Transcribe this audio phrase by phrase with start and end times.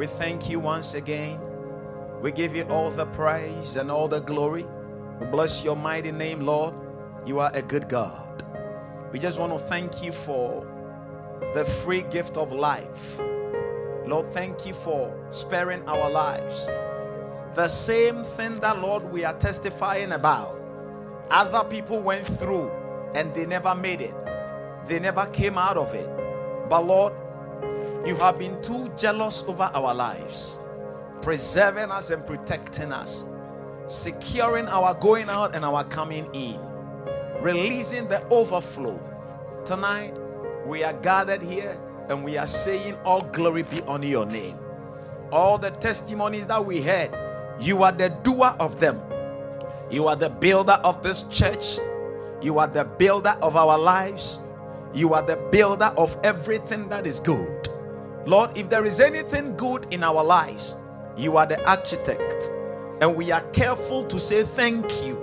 [0.00, 1.38] we thank you once again.
[2.22, 4.64] We give you all the praise and all the glory.
[5.20, 6.72] We bless your mighty name, Lord.
[7.26, 8.42] You are a good God.
[9.12, 10.66] We just want to thank you for
[11.52, 13.20] the free gift of life.
[14.06, 16.64] Lord, thank you for sparing our lives.
[17.54, 20.58] The same thing that, Lord, we are testifying about.
[21.30, 22.70] Other people went through
[23.14, 24.14] and they never made it,
[24.86, 26.08] they never came out of it.
[26.70, 27.12] But, Lord,
[28.06, 30.58] you have been too jealous over our lives,
[31.20, 33.24] preserving us and protecting us,
[33.88, 36.58] securing our going out and our coming in,
[37.42, 38.98] releasing the overflow.
[39.66, 40.14] Tonight,
[40.66, 44.58] we are gathered here and we are saying, All glory be unto your name.
[45.30, 47.10] All the testimonies that we heard,
[47.60, 49.00] you are the doer of them.
[49.90, 51.78] You are the builder of this church.
[52.40, 54.40] You are the builder of our lives.
[54.94, 57.59] You are the builder of everything that is good.
[58.26, 60.76] Lord, if there is anything good in our lives,
[61.16, 62.50] you are the architect.
[63.00, 65.16] And we are careful to say thank you.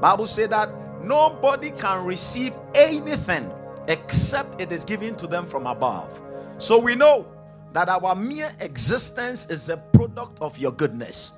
[0.00, 0.68] Bible said that
[1.02, 3.50] nobody can receive anything
[3.88, 6.20] except it is given to them from above.
[6.58, 7.26] So we know
[7.72, 11.32] that our mere existence is a product of your goodness.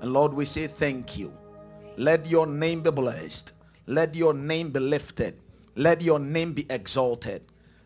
[0.00, 1.32] And Lord, we say thank you.
[1.96, 3.52] Let your name be blessed.
[3.86, 5.38] Let your name be lifted.
[5.76, 7.42] Let your name be exalted.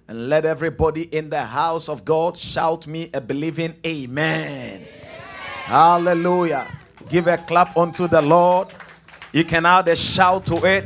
[0.08, 4.74] And let everybody in the house of God shout me a believing amen.
[4.74, 4.88] amen.
[5.64, 6.68] Hallelujah.
[7.08, 8.68] Give a clap unto the Lord.
[9.32, 10.84] You can add a shout to it.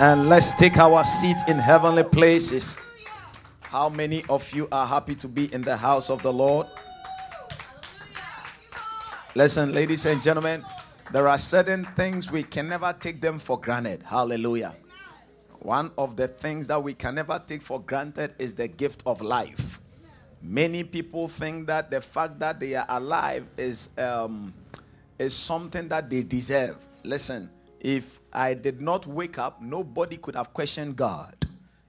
[0.00, 2.78] And let's take our seat in heavenly places.
[3.62, 6.68] How many of you are happy to be in the house of the Lord?
[9.34, 10.64] Listen, ladies and gentlemen,
[11.12, 14.02] there are certain things we can never take them for granted.
[14.04, 14.76] Hallelujah.
[15.64, 19.22] One of the things that we can never take for granted is the gift of
[19.22, 19.80] life.
[20.42, 24.52] Many people think that the fact that they are alive is um,
[25.18, 26.76] is something that they deserve.
[27.02, 27.48] Listen,
[27.80, 31.34] if I did not wake up, nobody could have questioned God.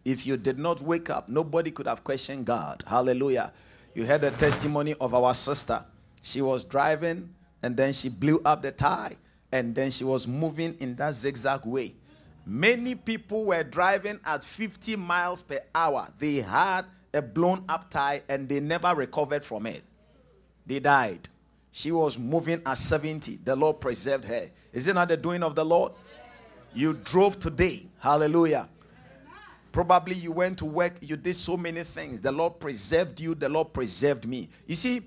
[0.06, 2.82] If you did not wake up, nobody could have questioned God.
[2.88, 3.52] Hallelujah.
[3.94, 5.84] You heard the testimony of our sister.
[6.22, 7.30] She was driving
[7.62, 9.18] and then she blew up the tire
[9.52, 11.96] and then she was moving in that zigzag way.
[12.46, 16.08] Many people were driving at 50 miles per hour.
[16.20, 16.84] They had
[17.14, 19.84] a blown up tire and they never recovered from it.
[20.68, 21.28] They died.
[21.72, 23.40] She was moving at 70.
[23.44, 24.50] The Lord preserved her.
[24.72, 25.94] Is it not the doing of the Lord?
[26.74, 27.88] You drove today.
[28.00, 28.70] Hallelujah.
[29.72, 32.22] Probably you went to work, you did so many things.
[32.22, 34.48] The Lord preserved you, the Lord preserved me.
[34.68, 35.02] You see,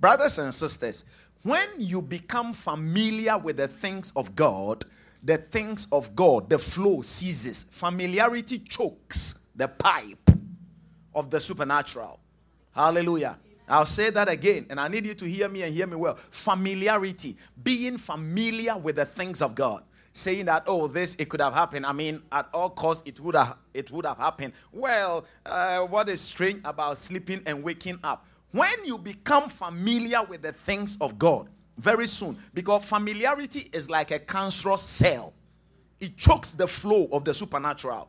[0.00, 1.04] brothers and sisters,
[1.42, 4.84] when you become familiar with the things of God,
[5.26, 7.66] the things of God, the flow ceases.
[7.72, 10.30] Familiarity chokes the pipe
[11.14, 12.20] of the supernatural.
[12.72, 13.36] Hallelujah.
[13.68, 16.14] I'll say that again, and I need you to hear me and hear me well.
[16.14, 19.82] Familiarity, being familiar with the things of God.
[20.12, 21.84] Saying that, oh, this it could have happened.
[21.84, 24.52] I mean, at all costs, it would have it would have happened.
[24.72, 28.24] Well, uh, what is strange about sleeping and waking up?
[28.52, 31.48] When you become familiar with the things of God,
[31.78, 32.36] very soon.
[32.54, 35.34] Because familiarity is like a cancerous cell.
[36.00, 38.08] It chokes the flow of the supernatural.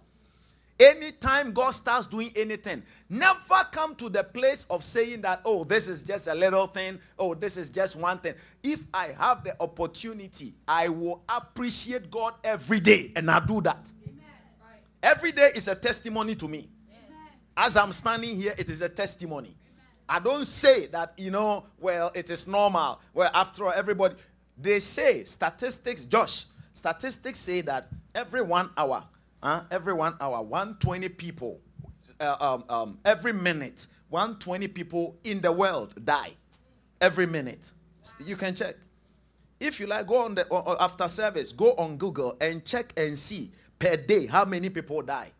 [0.80, 5.88] Anytime god starts doing anything never come to the place of saying that oh this
[5.88, 7.00] is just a little thing.
[7.18, 8.36] Oh this is just one thing.
[8.62, 13.92] If i have the opportunity i will appreciate god every day and i do that.
[15.02, 16.70] Every day is a testimony to me.
[17.56, 19.56] As i'm standing here it is a testimony
[20.10, 23.02] I don't say that, you know, well, it is normal.
[23.14, 24.16] Well, after all, everybody,
[24.58, 29.04] they say statistics, Josh, statistics say that every one hour,
[29.44, 31.60] uh, every one hour, 120 people,
[32.20, 36.32] uh, um, um, every minute, 120 people in the world die
[37.02, 37.72] every minute.
[38.24, 38.76] You can check.
[39.60, 40.48] If you like, go on the
[40.80, 45.32] after service, go on Google and check and see per day how many people die.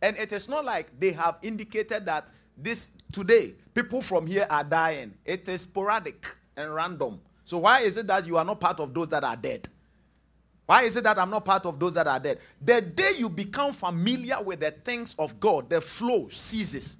[0.00, 4.64] And it is not like they have indicated that this today people from here are
[4.64, 5.14] dying.
[5.24, 6.26] It is sporadic
[6.56, 7.20] and random.
[7.44, 9.68] So why is it that you are not part of those that are dead?
[10.66, 12.38] Why is it that I'm not part of those that are dead?
[12.62, 16.96] The day you become familiar with the things of God, the flow ceases.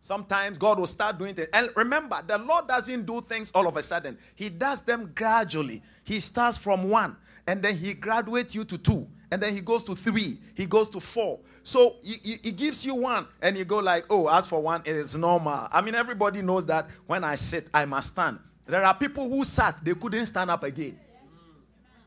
[0.00, 1.48] Sometimes God will start doing things.
[1.52, 5.82] And remember, the Lord doesn't do things all of a sudden, He does them gradually.
[6.04, 7.16] He starts from one,
[7.46, 9.06] and then He graduates you to two,
[9.36, 11.38] and then He goes to three, He goes to four.
[11.62, 15.14] So He, he gives you one, and you go like, oh, as for one, it's
[15.14, 15.68] normal.
[15.70, 18.38] I mean, everybody knows that when I sit, I must stand.
[18.64, 20.98] There are people who sat, they couldn't stand up again.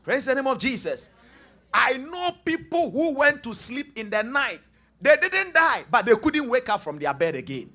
[0.02, 1.10] Praise the name of Jesus.
[1.72, 4.60] I know people who went to sleep in the night.
[5.00, 7.70] They didn't die, but they couldn't wake up from their bed again.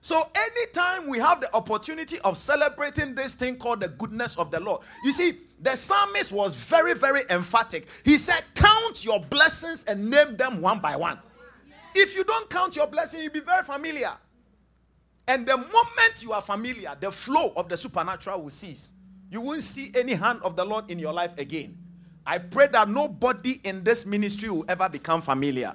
[0.00, 4.60] So, anytime we have the opportunity of celebrating this thing called the goodness of the
[4.60, 7.88] Lord, you see, the psalmist was very, very emphatic.
[8.04, 11.18] He said, Count your blessings and name them one by one.
[11.94, 14.12] If you don't count your blessing, you'll be very familiar.
[15.28, 18.92] And the moment you are familiar, the flow of the supernatural will cease.
[19.30, 21.76] You won't see any hand of the Lord in your life again.
[22.24, 25.74] I pray that nobody in this ministry will ever become familiar.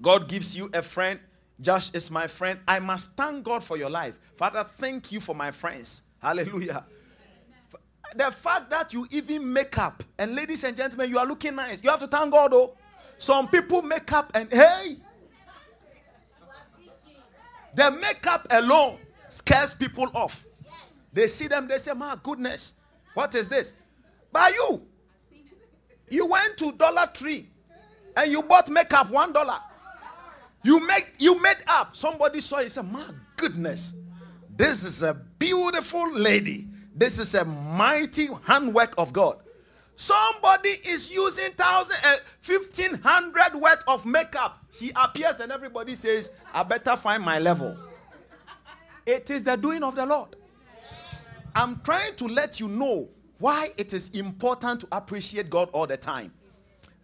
[0.00, 1.20] God gives you a friend.
[1.60, 2.58] Josh is my friend.
[2.66, 4.18] I must thank God for your life.
[4.36, 6.02] Father, thank you for my friends.
[6.22, 6.84] Hallelujah.
[8.16, 11.82] The fact that you even make up, and ladies and gentlemen, you are looking nice.
[11.82, 12.76] You have to thank God, though.
[13.18, 14.96] Some people make up and hey,
[17.74, 18.96] the makeup alone
[19.28, 20.46] scares people off.
[21.12, 22.74] They see them, they say, My goodness,
[23.12, 23.74] what is this?
[24.32, 24.82] By you,
[26.08, 27.46] you went to Dollar Tree
[28.16, 29.58] and you bought makeup one dollar.
[30.62, 31.94] You make you made up.
[31.94, 33.04] Somebody saw it, said, My
[33.36, 33.92] goodness,
[34.56, 36.69] this is a beautiful lady.
[37.00, 39.38] This is a mighty handwork of God.
[39.96, 44.62] Somebody is using thousand, uh, fifteen hundred worth of makeup.
[44.70, 47.74] He appears and everybody says, "I better find my level."
[49.06, 50.36] It is the doing of the Lord.
[51.54, 53.08] I'm trying to let you know
[53.38, 56.30] why it is important to appreciate God all the time.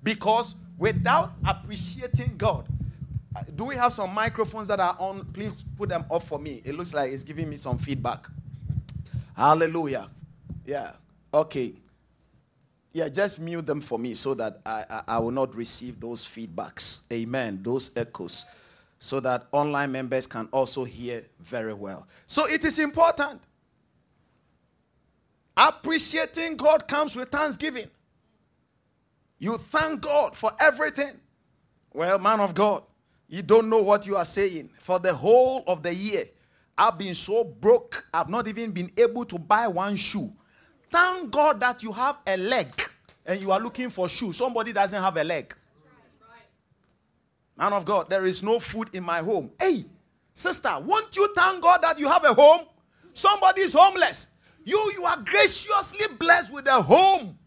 [0.03, 2.69] Because without appreciating God,
[3.35, 5.25] uh, do we have some microphones that are on?
[5.33, 6.61] Please put them off for me.
[6.67, 8.27] It looks like it's giving me some feedback.
[9.37, 10.09] Hallelujah.
[10.65, 10.93] Yeah.
[11.33, 11.75] Okay.
[12.93, 16.25] Yeah, just mute them for me so that I, I, I will not receive those
[16.25, 17.03] feedbacks.
[17.13, 17.61] Amen.
[17.63, 18.47] Those echoes.
[18.99, 22.09] So that online members can also hear very well.
[22.27, 23.41] So it is important
[25.57, 27.87] Appreciating God comes with thanksgiving.
[29.39, 31.13] You thank God for everything.
[31.95, 32.83] Well, man of God,
[33.29, 34.69] you don't know what you are saying.
[34.81, 36.25] For the whole of the year,
[36.79, 40.31] I've been so broke, I've not even been able to buy one shoe.
[40.91, 42.69] Thank God that you have a leg
[43.25, 44.37] and you are looking for shoes.
[44.37, 45.55] Somebody doesn't have a leg.
[47.57, 49.51] Man of God, there is no food in my home.
[49.59, 49.87] Hey,
[50.35, 52.67] sister, won't you thank God that you have a home?
[53.15, 54.29] Somebody is homeless.
[54.63, 57.39] You, you are graciously blessed with a home.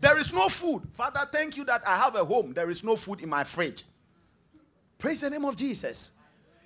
[0.00, 0.82] There is no food.
[0.94, 2.54] Father, thank you that I have a home.
[2.54, 3.84] There is no food in my fridge.
[4.98, 6.12] Praise the name of Jesus.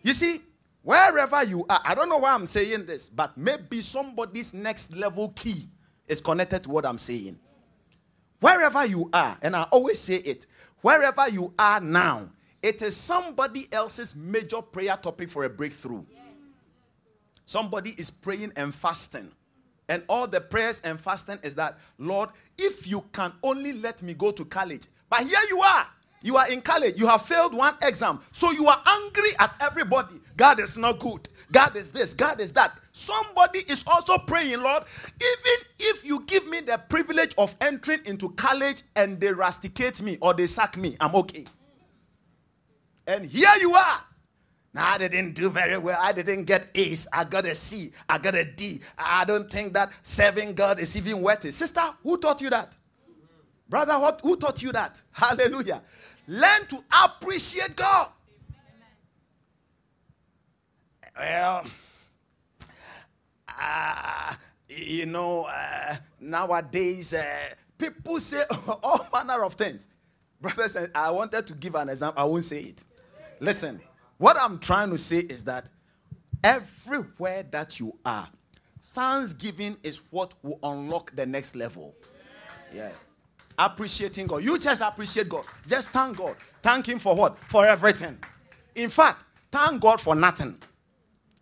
[0.03, 0.41] You see,
[0.83, 5.31] wherever you are, I don't know why I'm saying this, but maybe somebody's next level
[5.31, 5.69] key
[6.07, 7.39] is connected to what I'm saying.
[8.41, 10.47] Wherever you are, and I always say it,
[10.83, 12.31] wherever you are now,
[12.63, 16.05] it is somebody else's major prayer topic for a breakthrough.
[17.45, 19.31] Somebody is praying and fasting
[19.91, 24.15] and all the prayers and fasting is that, Lord, if you can only let me
[24.15, 24.87] go to college.
[25.11, 25.87] But here you are.
[26.23, 26.99] You are in college.
[26.99, 28.21] You have failed one exam.
[28.33, 30.21] So you are angry at everybody.
[30.37, 31.29] God is not good.
[31.53, 32.15] God is this.
[32.15, 32.79] God is that.
[32.93, 34.85] Somebody is also praying, Lord,
[35.17, 40.19] even if you give me the privilege of entering into college and they rusticate me
[40.21, 41.47] or they sack me, I'm okay.
[43.07, 44.01] And here you are
[44.73, 45.99] now, I didn't do very well.
[46.01, 47.09] I didn't get A's.
[47.13, 47.91] I got a C.
[48.09, 48.81] I got a D.
[48.99, 51.53] I don't think that serving God is even worth it.
[51.53, 52.77] Sister, who taught you that?
[53.69, 55.03] Brother, what, who taught you that?
[55.11, 55.83] Hallelujah.
[56.27, 58.09] Learn to appreciate God.
[61.19, 61.65] Well,
[63.49, 64.35] uh,
[64.69, 67.25] you know, uh, nowadays uh,
[67.77, 68.43] people say
[68.83, 69.89] all manner of things.
[70.41, 72.23] Brothers, I wanted to give an example.
[72.23, 72.85] I won't say it.
[73.41, 73.81] Listen.
[74.21, 75.65] What I'm trying to say is that
[76.45, 78.29] everywhere that you are,
[78.93, 81.95] thanksgiving is what will unlock the next level.
[82.71, 82.91] Yeah.
[83.61, 84.43] Appreciating God.
[84.45, 85.45] You just appreciate God.
[85.67, 86.37] Just thank God.
[86.63, 87.39] Thank Him for what?
[87.49, 88.19] For everything.
[88.75, 90.59] In fact, thank God for nothing.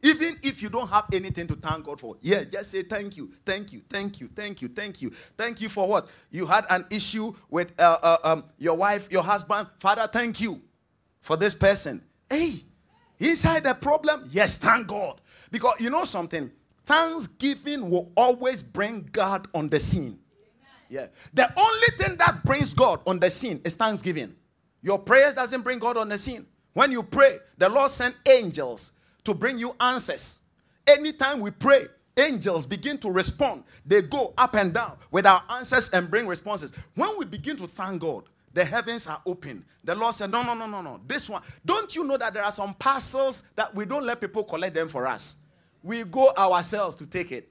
[0.02, 3.32] Even if you don't have anything to thank God for, yeah, just say thank you,
[3.44, 6.08] thank you, thank you, thank you, thank you, thank you for what?
[6.30, 9.68] You had an issue with uh, uh, um, your wife, your husband.
[9.78, 10.60] Father, thank you
[11.20, 12.02] for this person.
[12.30, 12.62] Hey,
[13.20, 15.20] Inside the problem, yes, thank God.
[15.50, 16.50] Because you know something?
[16.86, 20.18] Thanksgiving will always bring God on the scene.
[20.88, 21.06] Yeah.
[21.34, 24.34] The only thing that brings God on the scene is thanksgiving.
[24.82, 26.46] Your prayers doesn't bring God on the scene.
[26.74, 28.92] When you pray, the Lord sent angels
[29.24, 30.38] to bring you answers.
[30.86, 33.64] Anytime we pray, angels begin to respond.
[33.84, 36.72] They go up and down with our answers and bring responses.
[36.94, 39.64] When we begin to thank God, the heavens are open.
[39.84, 41.00] The Lord said, No, no, no, no, no.
[41.06, 41.42] This one.
[41.64, 44.88] Don't you know that there are some parcels that we don't let people collect them
[44.88, 45.36] for us?
[45.82, 47.48] We go ourselves to take it.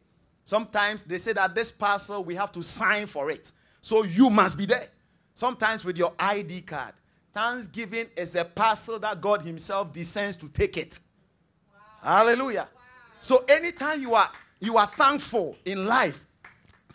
[0.48, 3.52] Sometimes they say that this parcel, we have to sign for it.
[3.82, 4.88] So you must be there.
[5.34, 6.94] Sometimes with your ID card.
[7.34, 11.00] Thanksgiving is a parcel that God Himself descends to take it.
[12.02, 12.20] Wow.
[12.20, 12.70] Hallelujah.
[12.74, 12.82] Wow.
[13.20, 14.30] So anytime you are
[14.62, 16.24] you are thankful in life,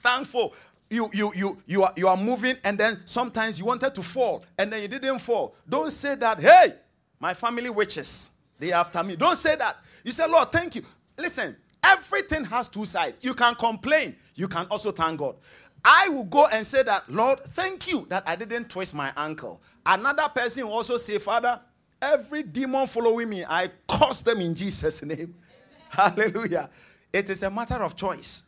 [0.03, 0.55] thankful
[0.89, 4.47] you you you you are you are moving and then sometimes you wanted to fall
[4.57, 6.75] and then you didn't fall don't say that hey
[7.21, 10.83] my family witches they after me don't say that you say lord thank you
[11.17, 15.37] listen everything has two sides you can complain you can also thank god
[15.85, 19.61] i will go and say that lord thank you that i didn't twist my ankle
[19.87, 21.61] another person will also say father
[22.01, 25.35] every demon following me i curse them in jesus name
[25.89, 26.71] hallelujah
[27.13, 28.45] it is a matter of choice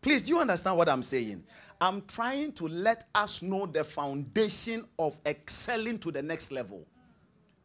[0.00, 1.42] Please, do you understand what I'm saying?
[1.80, 6.86] I'm trying to let us know the foundation of excelling to the next level.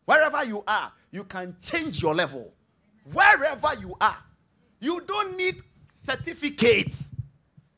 [0.06, 2.54] Wherever you are, you can change your level.
[3.12, 4.18] Wherever you are,
[4.84, 5.62] you don't need
[6.06, 7.10] certificates.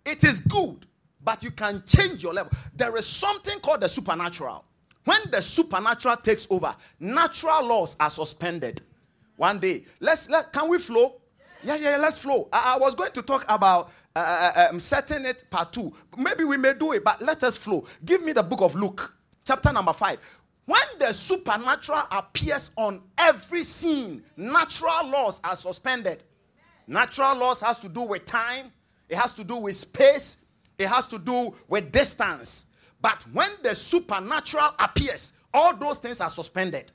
[0.05, 0.88] It is good,
[1.24, 2.51] but you can change your level.
[2.75, 4.65] There is something called the supernatural.
[5.03, 8.81] When the supernatural takes over, natural laws are suspended.
[9.38, 11.21] One day, let's let, can we flow?
[11.62, 12.47] Yeah, yeah, yeah let's flow.
[12.51, 14.19] I, I was going to talk about uh,
[14.55, 15.93] uh, uh, setting it part two.
[16.17, 17.85] Maybe we may do it, but let us flow.
[18.03, 19.13] Give me the book of Luke,
[19.45, 20.19] chapter number five.
[20.65, 26.24] When the supernatural appears on every scene, natural laws are suspended.
[26.88, 28.72] Natural laws has to do with time,
[29.10, 30.46] it has to do with space,
[30.77, 32.65] it has to do with distance.
[33.01, 36.92] But when the supernatural appears, all those things are suspended.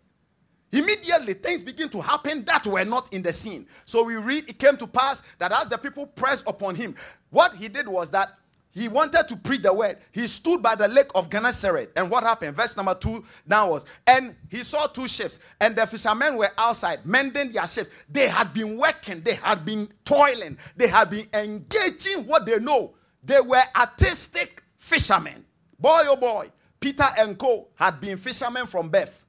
[0.73, 3.67] Immediately, things begin to happen that were not in the scene.
[3.85, 6.95] So we read, it came to pass that as the people pressed upon him,
[7.31, 8.31] what he did was that
[8.73, 9.99] he wanted to preach the word.
[10.13, 11.91] He stood by the lake of Gennesaret.
[11.97, 12.57] And what happened?
[12.57, 17.05] Verse number two now was, and he saw two ships, and the fishermen were outside
[17.05, 17.91] mending their ships.
[18.09, 22.95] They had been working, they had been toiling, they had been engaging what they know.
[23.25, 25.45] They were artistic fishermen.
[25.79, 26.49] Boy, oh boy,
[26.79, 27.69] Peter and Co.
[27.75, 29.27] had been fishermen from birth.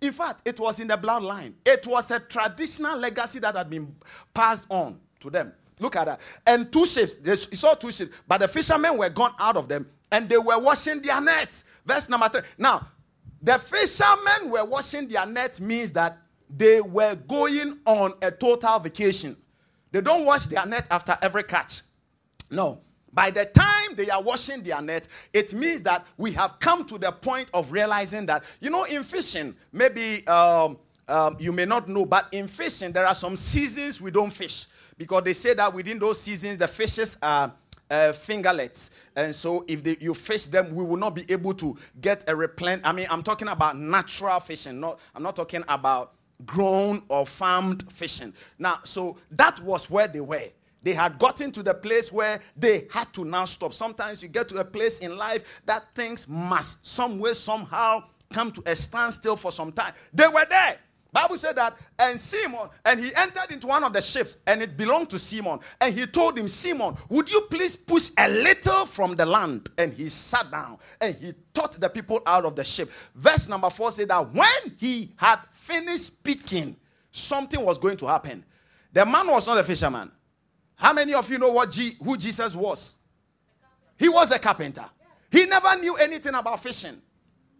[0.00, 1.54] In fact, it was in the bloodline.
[1.64, 3.94] It was a traditional legacy that had been
[4.34, 5.52] passed on to them.
[5.80, 6.20] Look at that.
[6.46, 7.16] And two ships.
[7.16, 10.58] They saw two ships, but the fishermen were gone out of them and they were
[10.58, 11.64] washing their nets.
[11.84, 12.42] Verse number three.
[12.58, 12.86] Now,
[13.42, 19.36] the fishermen were washing their nets means that they were going on a total vacation.
[19.90, 21.82] They don't wash their net after every catch.
[22.50, 22.80] No.
[23.12, 26.98] By the time they are washing their net, it means that we have come to
[26.98, 31.88] the point of realizing that, you know, in fishing, maybe um, um, you may not
[31.88, 34.66] know, but in fishing, there are some seasons we don't fish
[34.96, 37.52] because they say that within those seasons, the fishes are.
[37.90, 41.76] Uh, fingerlets, and so if they, you fish them, we will not be able to
[42.00, 42.80] get a replant.
[42.82, 44.80] I mean, I'm talking about natural fishing.
[44.80, 46.14] Not, I'm not talking about
[46.46, 48.32] grown or farmed fishing.
[48.58, 50.48] Now, so that was where they were.
[50.82, 53.74] They had gotten to the place where they had to now stop.
[53.74, 58.50] Sometimes you get to a place in life that things must, some way, somehow, come
[58.50, 59.92] to a standstill for some time.
[60.12, 60.78] They were there.
[61.14, 64.76] Bible said that, and Simon, and he entered into one of the ships, and it
[64.76, 65.60] belonged to Simon.
[65.80, 69.70] And he told him, Simon, would you please push a little from the land?
[69.78, 72.90] And he sat down and he taught the people out of the ship.
[73.14, 76.74] Verse number four said that when he had finished speaking,
[77.12, 78.44] something was going to happen.
[78.92, 80.10] The man was not a fisherman.
[80.74, 82.94] How many of you know what G, who Jesus was?
[83.96, 84.86] He was a carpenter.
[85.30, 87.00] He never knew anything about fishing.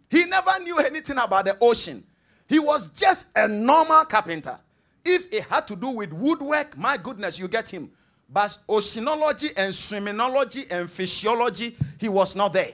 [0.09, 2.05] He never knew anything about the ocean.
[2.47, 4.59] He was just a normal carpenter.
[5.03, 7.91] If it had to do with woodwork, my goodness, you get him.
[8.29, 12.73] But oceanology and swimmingology and physiology, he was not there.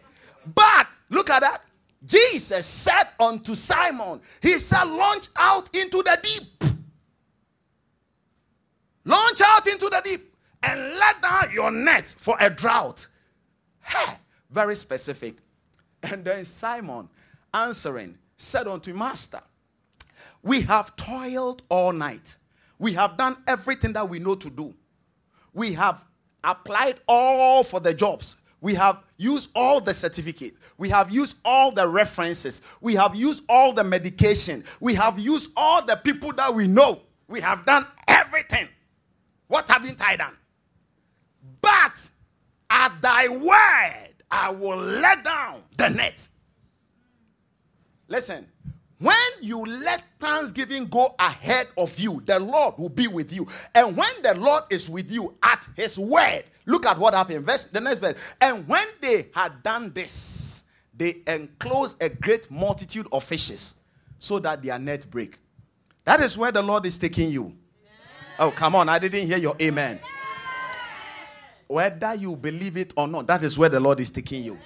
[0.56, 1.62] But look at that.
[2.06, 6.72] Jesus said unto Simon, He said, Launch out into the deep.
[9.04, 10.20] Launch out into the deep
[10.63, 13.08] and let down your net for a drought.
[13.84, 14.16] Hey,
[14.50, 15.36] very specific.
[16.04, 17.10] And then Simon
[17.54, 19.42] answering said unto Master,
[20.43, 22.36] We have toiled all night.
[22.79, 24.74] We have done everything that we know to do.
[25.53, 26.03] We have
[26.43, 28.38] applied all for the jobs.
[28.62, 30.57] We have used all the certificates.
[30.77, 32.62] We have used all the references.
[32.79, 34.63] We have used all the medication.
[34.79, 37.01] We have used all the people that we know.
[37.27, 38.67] We have done everything.
[39.48, 40.38] What haven't I done?
[41.62, 42.10] But
[42.69, 46.27] at thy word I will let down the net.
[48.07, 48.48] Listen,
[49.01, 53.48] when you let thanksgiving go ahead of you, the Lord will be with you.
[53.74, 57.46] And when the Lord is with you at his word, look at what happened.
[57.46, 58.15] Verse, the next verse.
[58.39, 60.63] And when they had done this,
[60.96, 63.77] they enclosed a great multitude of fishes
[64.20, 65.39] so that their net break.
[66.03, 67.46] That is where the Lord is taking you.
[67.46, 67.58] Amen.
[68.38, 68.88] Oh, come on.
[68.88, 69.98] I didn't hear your amen.
[69.98, 70.10] amen.
[71.67, 74.60] Whether you believe it or not, that is where the Lord is taking you.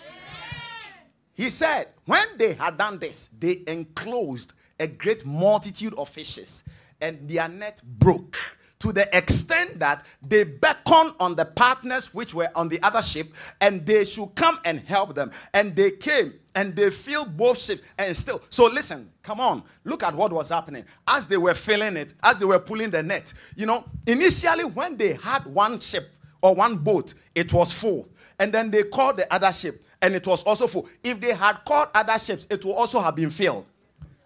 [1.36, 6.64] He said, when they had done this, they enclosed a great multitude of fishes,
[7.02, 8.38] and their net broke
[8.80, 13.28] to the extent that they beckoned on the partners which were on the other ship,
[13.62, 15.32] and they should come and help them.
[15.54, 18.42] And they came and they filled both ships and still.
[18.50, 22.38] So listen, come on, look at what was happening as they were filling it, as
[22.38, 23.34] they were pulling the net.
[23.56, 26.10] You know, initially when they had one ship
[26.42, 28.08] or one boat, it was full,
[28.40, 30.88] and then they called the other ship and it was also full.
[31.04, 33.66] If they had caught other ships, it would also have been filled.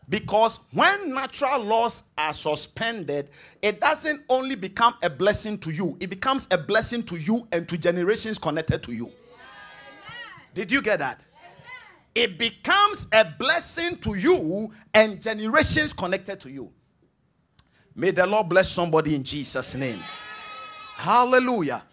[0.09, 3.29] Because when natural laws are suspended,
[3.61, 7.69] it doesn't only become a blessing to you, it becomes a blessing to you and
[7.69, 9.11] to generations connected to you.
[10.55, 11.23] Did you get that?
[12.15, 16.71] It becomes a blessing to you and generations connected to you.
[17.95, 19.99] May the Lord bless somebody in Jesus' name.
[20.95, 21.83] Hallelujah.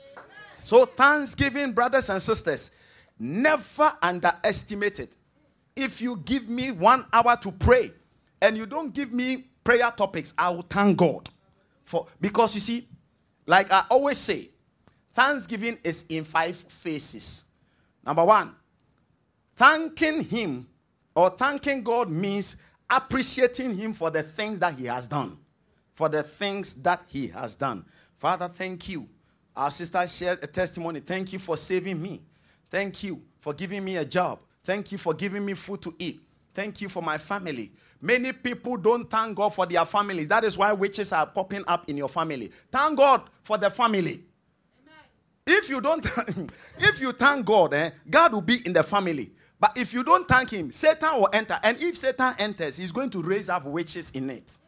[0.60, 2.70] So, thanksgiving, brothers and sisters,
[3.18, 5.12] Never underestimate it.
[5.74, 7.92] If you give me one hour to pray
[8.40, 11.28] and you don't give me prayer topics, I will thank God.
[11.84, 12.88] For because you see,
[13.46, 14.50] like I always say,
[15.12, 17.44] Thanksgiving is in five phases.
[18.04, 18.54] Number one,
[19.56, 20.68] thanking Him
[21.14, 22.56] or thanking God means
[22.90, 25.38] appreciating Him for the things that He has done.
[25.94, 27.84] For the things that He has done.
[28.18, 29.08] Father, thank you.
[29.54, 31.00] Our sister shared a testimony.
[31.00, 32.22] Thank you for saving me.
[32.70, 34.40] Thank you for giving me a job.
[34.64, 36.20] Thank you for giving me food to eat.
[36.54, 37.70] Thank you for my family.
[38.00, 40.28] Many people don't thank God for their families.
[40.28, 42.50] That is why witches are popping up in your family.
[42.70, 44.22] Thank God for the family.
[44.82, 45.04] Amen.
[45.46, 46.04] If you don't,
[46.78, 49.30] if you thank God, eh, God will be in the family.
[49.58, 51.58] But if you don't thank Him, Satan will enter.
[51.62, 54.58] And if Satan enters, he's going to raise up witches in it.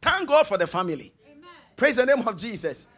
[0.00, 1.12] Thank God for the family.
[1.26, 1.48] Amen.
[1.76, 2.88] Praise the name of Jesus.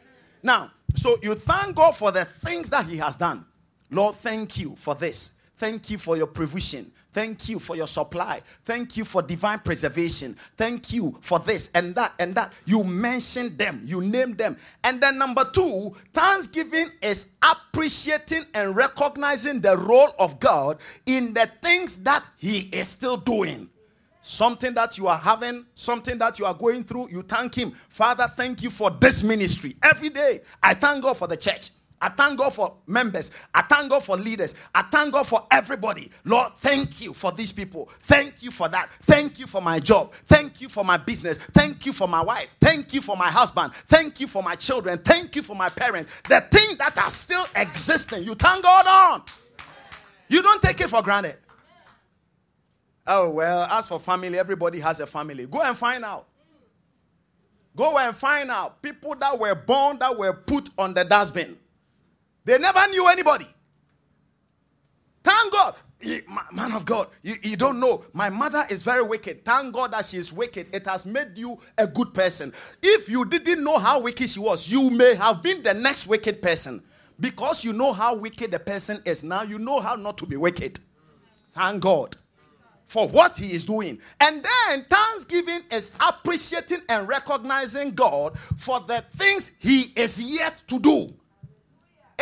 [0.43, 3.45] Now, so you thank God for the things that He has done.
[3.93, 5.33] Lord, thank you for this.
[5.59, 6.91] Thank you for your provision.
[7.13, 8.41] Thank you for your supply.
[8.65, 10.37] Thank you for divine preservation.
[10.57, 12.55] Thank you for this and that and that.
[12.65, 14.57] You mention them, you name them.
[14.83, 21.49] And then, number two, thanksgiving is appreciating and recognizing the role of God in the
[21.61, 23.69] things that He is still doing.
[24.23, 27.73] Something that you are having, something that you are going through, you thank Him.
[27.91, 29.77] Father, thank you for this ministry.
[29.83, 31.71] Every day, I thank God for the church.
[32.03, 33.31] I thank God for members.
[33.55, 34.57] I thank God for leaders.
[34.75, 36.11] I thank God for everybody.
[36.25, 37.89] Lord, thank you for these people.
[38.03, 38.91] Thank you for that.
[39.03, 40.13] Thank you for my job.
[40.27, 41.39] Thank you for my business.
[41.55, 42.49] Thank you for my wife.
[42.61, 43.73] Thank you for my husband.
[43.89, 44.99] Thank you for my children.
[44.99, 46.11] Thank you for my parents.
[46.29, 49.23] The things that are still existing, you thank God on.
[50.29, 51.37] You don't take it for granted.
[53.07, 55.47] Oh, well, as for family, everybody has a family.
[55.47, 56.27] Go and find out.
[57.77, 61.59] Go and find out people that were born that were put on the dustbin.
[62.45, 63.47] They never knew anybody.
[65.23, 65.75] Thank God.
[66.53, 68.05] Man of God, you, you don't know.
[68.13, 69.45] My mother is very wicked.
[69.45, 70.67] Thank God that she is wicked.
[70.75, 72.53] It has made you a good person.
[72.83, 76.43] If you didn't know how wicked she was, you may have been the next wicked
[76.43, 76.83] person.
[77.21, 79.23] Because you know how wicked the person is.
[79.23, 80.81] Now you know how not to be wicked.
[81.55, 82.17] Thank God
[82.87, 83.99] for what he is doing.
[84.21, 90.81] And then thanksgiving is appreciating and recognizing God for the things he is yet to
[90.81, 91.15] do.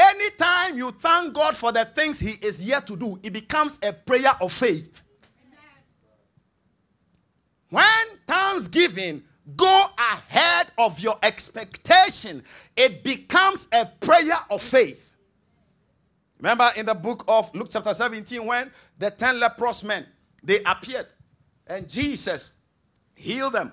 [0.01, 3.93] Anytime you thank God for the things He is yet to do, it becomes a
[3.93, 5.03] prayer of faith.
[7.69, 7.85] When
[8.27, 9.23] thanksgiving
[9.57, 12.43] go ahead of your expectation,
[12.77, 15.15] it becomes a prayer of faith.
[16.39, 20.07] Remember in the book of Luke chapter 17 when the 10 leprous men
[20.43, 21.07] they appeared
[21.67, 22.53] and Jesus
[23.15, 23.73] healed them.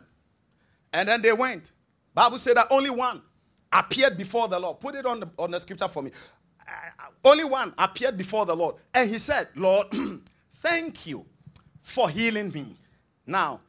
[0.91, 1.71] And then they went.
[2.13, 3.21] Bible said that only one
[3.71, 4.79] appeared before the Lord.
[4.79, 6.11] Put it on the, on the scripture for me.
[6.67, 6.71] Uh,
[7.23, 8.75] only one appeared before the Lord.
[8.93, 9.87] And he said, Lord,
[10.55, 11.25] thank you
[11.81, 12.75] for healing me.
[13.25, 13.59] Now,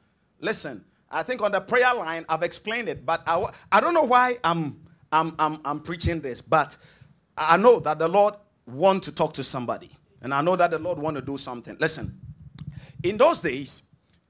[0.41, 4.03] listen, I think on the prayer line, I've explained it, but I, I don't know
[4.05, 4.81] why I'm,
[5.13, 6.77] I'm, I'm, I'm preaching this, but
[7.37, 8.35] I know that the Lord
[8.67, 9.91] want to talk to somebody.
[10.21, 11.77] And I know that the Lord want to do something.
[11.79, 12.21] Listen,
[13.03, 13.83] in those days,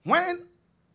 [0.04, 0.46] when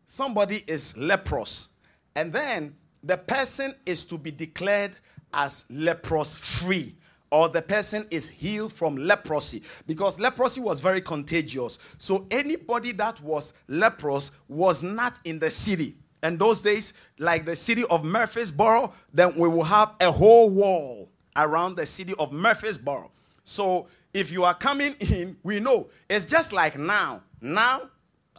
[0.06, 1.70] somebody is leprous,
[2.16, 4.92] and then the person is to be declared
[5.34, 6.96] as leprous free
[7.32, 11.80] or the person is healed from leprosy because leprosy was very contagious.
[11.98, 15.96] So anybody that was leprous was not in the city.
[16.22, 21.10] And those days, like the city of Murfreesboro, then we will have a whole wall
[21.36, 23.10] around the city of Murfreesboro.
[23.44, 27.24] So if you are coming in, we know it's just like now.
[27.42, 27.90] Now,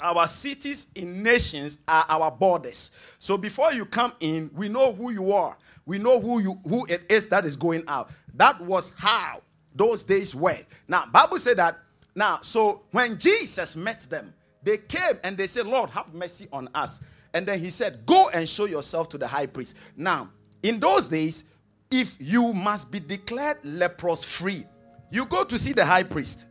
[0.00, 2.90] our cities in nations are our borders.
[3.18, 5.57] So before you come in, we know who you are.
[5.87, 8.11] We know who you who it is that is going out.
[8.35, 9.42] That was how
[9.74, 10.59] those days were.
[10.88, 11.78] Now, Bible said that
[12.14, 16.68] now, so when Jesus met them, they came and they said, Lord, have mercy on
[16.74, 17.00] us.
[17.35, 19.76] And then he said, Go and show yourself to the high priest.
[19.96, 20.30] Now,
[20.62, 21.44] in those days,
[21.90, 24.64] if you must be declared leprous free,
[25.11, 26.46] you go to see the high priest.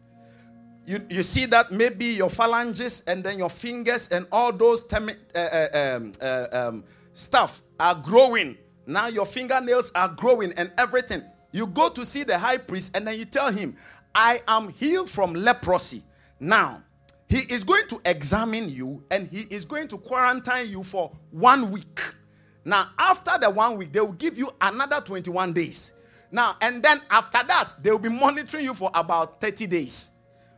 [0.86, 5.00] You, you see that maybe your phalanges and then your fingers and all those uh,
[5.36, 8.58] uh, um, uh, um, stuff are growing.
[8.86, 11.24] Now your fingernails are growing and everything.
[11.52, 13.78] You go to see the high priest and then you tell him,
[14.14, 16.04] I am healed from leprosy.
[16.40, 16.84] Now,
[17.30, 21.72] he is going to examine you and he is going to quarantine you for one
[21.72, 22.02] week.
[22.66, 25.94] Now, after the one week, they will give you another 21 days.
[26.32, 30.10] Now, and then after that, they will be monitoring you for about 30 days.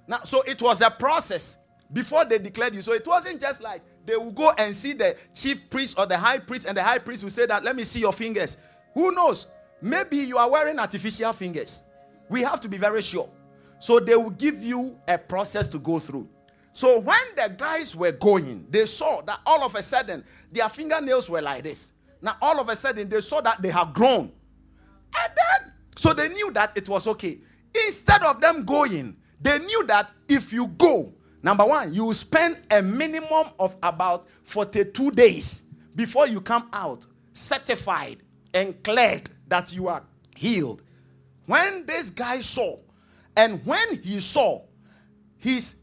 [0.08, 1.58] Now, so it was a process
[1.92, 2.82] before they declared you.
[2.82, 6.18] So it wasn't just like they will go and see the chief priest or the
[6.18, 8.58] high priest, and the high priest will say that, let me see your fingers.
[8.94, 9.48] Who knows?
[9.82, 11.84] Maybe you are wearing artificial fingers.
[12.30, 13.30] We have to be very sure.
[13.80, 16.28] So they will give you a process to go through.
[16.72, 21.30] So when the guys were going, they saw that all of a sudden their fingernails
[21.30, 21.92] were like this.
[22.22, 24.32] Now all of a sudden they saw that they had grown.
[25.18, 27.40] And then, so they knew that it was okay.
[27.86, 32.82] Instead of them going, they knew that if you go, number one, you spend a
[32.82, 35.64] minimum of about 42 days
[35.96, 38.18] before you come out certified
[38.54, 40.04] and cleared that you are
[40.36, 40.82] healed.
[41.46, 42.80] When this guy saw,
[43.38, 44.64] and when he saw,
[45.38, 45.76] his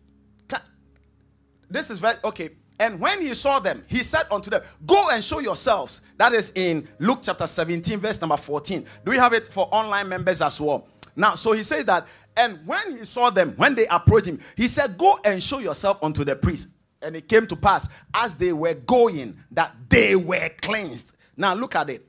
[1.70, 2.50] this is very okay.
[2.78, 6.02] And when he saw them, he said unto them, Go and show yourselves.
[6.18, 8.84] That is in Luke chapter 17, verse number 14.
[9.04, 10.88] Do we have it for online members as well?
[11.14, 14.68] Now, so he says that, and when he saw them, when they approached him, he
[14.68, 16.68] said, Go and show yourself unto the priest.
[17.02, 21.12] And it came to pass as they were going that they were cleansed.
[21.36, 22.06] Now, look at it.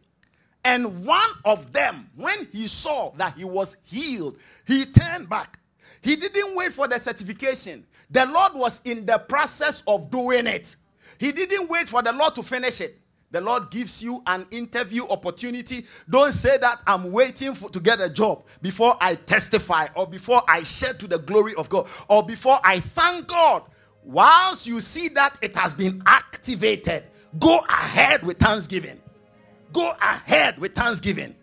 [0.63, 5.59] And one of them, when he saw that he was healed, he turned back.
[6.01, 7.85] He didn't wait for the certification.
[8.11, 10.75] The Lord was in the process of doing it.
[11.17, 12.97] He didn't wait for the Lord to finish it.
[13.33, 15.87] The Lord gives you an interview opportunity.
[16.07, 20.43] Don't say that I'm waiting for, to get a job before I testify or before
[20.47, 23.63] I share to the glory of God or before I thank God.
[24.03, 27.05] Whilst you see that it has been activated,
[27.39, 29.01] go ahead with thanksgiving.
[29.71, 31.35] Go ahead with thanksgiving.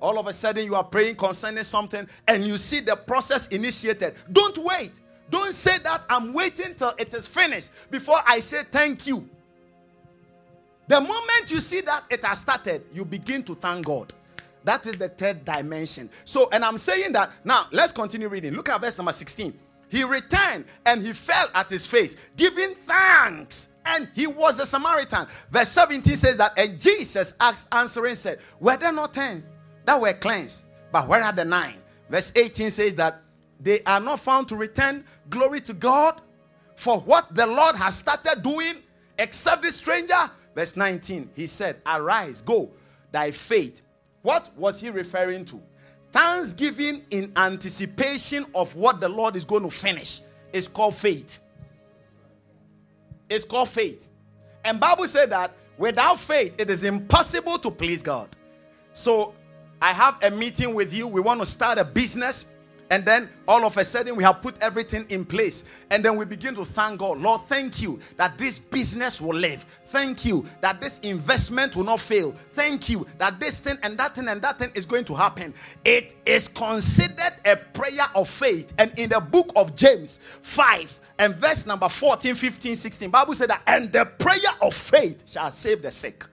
[0.00, 4.14] All of a sudden, you are praying concerning something and you see the process initiated.
[4.32, 5.00] Don't wait.
[5.30, 9.28] Don't say that I'm waiting till it is finished before I say thank you.
[10.88, 14.12] The moment you see that it has started, you begin to thank God.
[14.64, 16.10] That is the third dimension.
[16.24, 18.54] So, and I'm saying that now, let's continue reading.
[18.54, 19.56] Look at verse number 16.
[19.88, 23.68] He returned and he fell at his face, giving thanks.
[23.84, 25.28] And he was a Samaritan.
[25.50, 29.46] Verse 17 says that, and Jesus asked, answering, said, Were there not ten
[29.84, 30.64] that were cleansed?
[30.90, 31.76] But where are the nine?
[32.10, 33.22] Verse 18 says that
[33.60, 36.20] they are not found to return glory to God
[36.74, 38.74] for what the Lord has started doing,
[39.18, 40.30] except the stranger.
[40.56, 42.70] Verse 19, he said, Arise, go,
[43.12, 43.82] thy faith.
[44.22, 45.62] What was he referring to?
[46.12, 50.22] Thanksgiving in anticipation of what the Lord is going to finish
[50.54, 51.40] is called faith.
[53.28, 54.08] It's called faith.
[54.64, 58.34] And Bible said that without faith it is impossible to please God.
[58.94, 59.34] So
[59.82, 61.06] I have a meeting with you.
[61.06, 62.46] We want to start a business.
[62.90, 65.64] And then all of a sudden, we have put everything in place.
[65.90, 67.18] And then we begin to thank God.
[67.18, 69.66] Lord, thank you that this business will live.
[69.86, 72.34] Thank you that this investment will not fail.
[72.52, 75.52] Thank you that this thing and that thing and that thing is going to happen.
[75.84, 78.72] It is considered a prayer of faith.
[78.78, 83.50] And in the book of James 5 and verse number 14, 15, 16, Bible said
[83.50, 86.24] that, and the prayer of faith shall save the sick.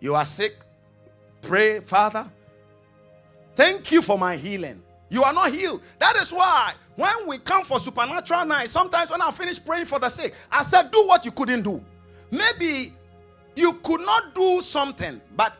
[0.00, 0.54] You are sick?
[1.42, 2.30] Pray, Father
[3.58, 4.80] Thank you for my healing.
[5.08, 5.82] You are not healed.
[5.98, 9.98] That is why when we come for supernatural night, sometimes when I finish praying for
[9.98, 11.84] the sick, I said, Do what you couldn't do.
[12.30, 12.92] Maybe
[13.56, 15.54] you could not do something, but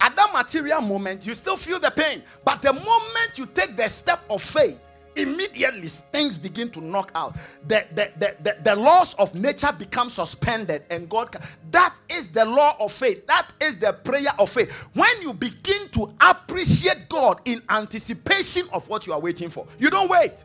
[0.00, 2.22] at that material moment, you still feel the pain.
[2.42, 4.80] But the moment you take the step of faith,
[5.16, 7.36] immediately things begin to knock out.
[7.66, 11.36] The, the, the, the, the laws of nature become suspended and god
[11.70, 13.26] that is the law of faith.
[13.26, 14.72] That is the prayer of faith.
[14.94, 19.90] When you begin to appreciate god in anticipation of what you are waiting for you
[19.90, 20.44] don't wait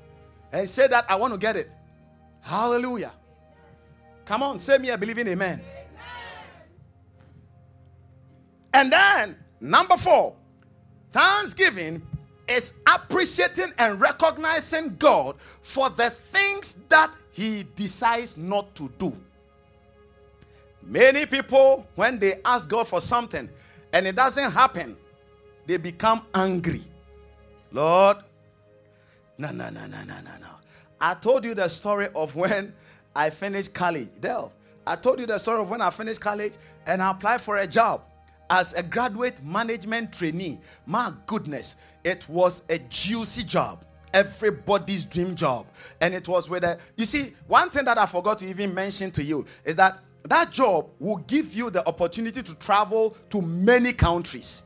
[0.51, 1.69] and say that i want to get it.
[2.41, 3.11] Hallelujah.
[4.25, 5.59] Come on say me a believing amen.
[5.59, 5.61] amen.
[8.73, 10.35] And then number four
[11.11, 12.01] thanksgiving
[12.47, 19.13] is appreciating and recognizing God for the things that He decides not to do.
[20.83, 23.49] Many people, when they ask God for something
[23.91, 24.95] and it doesn't happen,
[25.65, 26.81] they become angry.
[27.71, 28.17] Lord,
[29.37, 30.47] no, no, no, no, no, no, no.
[31.01, 32.73] I told you the story of when
[33.15, 34.07] I finished college.
[34.21, 34.53] Dell,
[34.85, 36.53] I told you the story of when I finished college
[36.87, 38.01] and I applied for a job
[38.49, 40.59] as a graduate management trainee.
[40.85, 41.75] My goodness,
[42.07, 43.83] it was a juicy job.
[44.13, 45.67] Everybody's dream job.
[45.99, 49.11] And it was with a, you see, one thing that I forgot to even mention
[49.11, 53.91] to you is that that job will give you the opportunity to travel to many
[53.91, 54.63] countries.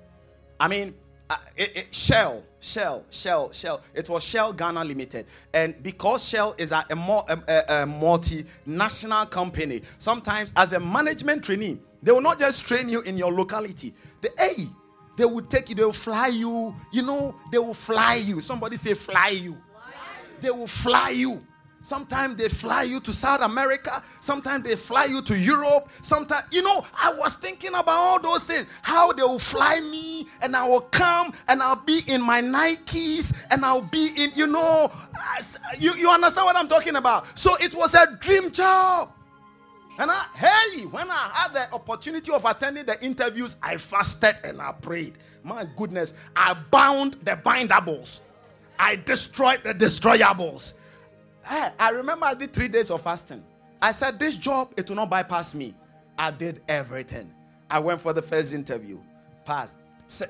[0.60, 0.93] I mean,
[1.32, 3.82] uh, it, it, Shell, Shell, Shell, Shell.
[3.95, 9.82] It was Shell Ghana Limited, and because Shell is a, a, a, a multinational company,
[9.97, 13.93] sometimes as a management trainee, they will not just train you in your locality.
[14.21, 14.67] The hey,
[15.15, 16.76] they will take you, they will fly you.
[16.91, 18.41] You know, they will fly you.
[18.41, 19.54] Somebody say fly you.
[19.54, 19.93] Fly.
[20.39, 21.41] They will fly you.
[21.84, 24.04] Sometimes they fly you to South America.
[24.19, 25.89] Sometimes they fly you to Europe.
[26.02, 28.67] Sometimes, you know, I was thinking about all those things.
[28.84, 33.36] How they will fly me and I will come and I'll be in my Nikes
[33.50, 34.91] and I'll be in, you know,
[35.80, 37.38] you, you understand what I'm talking about?
[37.38, 39.10] So it was a dream job.
[39.99, 44.62] And I, hey, when I had the opportunity of attending the interviews, I fasted and
[44.62, 45.17] I prayed.
[45.43, 48.21] My goodness, I bound the bindables,
[48.80, 50.73] I destroyed the destroyables.
[51.43, 53.43] Hey, I remember I did three days of fasting.
[53.82, 55.75] I said, This job, it will not bypass me.
[56.17, 57.34] I did everything.
[57.69, 58.99] I went for the first interview,
[59.45, 59.77] passed.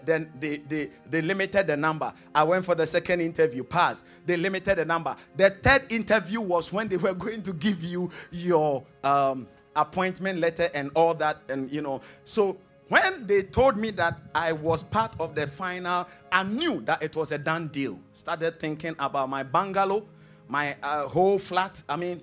[0.05, 2.13] Then they, they, they limited the number.
[2.33, 4.05] I went for the second interview, passed.
[4.25, 5.15] They limited the number.
[5.35, 10.69] The third interview was when they were going to give you your um, appointment letter
[10.73, 11.37] and all that.
[11.49, 12.57] And, you know, so
[12.89, 17.15] when they told me that I was part of the final, I knew that it
[17.15, 17.99] was a done deal.
[18.13, 20.05] Started thinking about my bungalow,
[20.47, 21.81] my uh, whole flat.
[21.87, 22.21] I mean,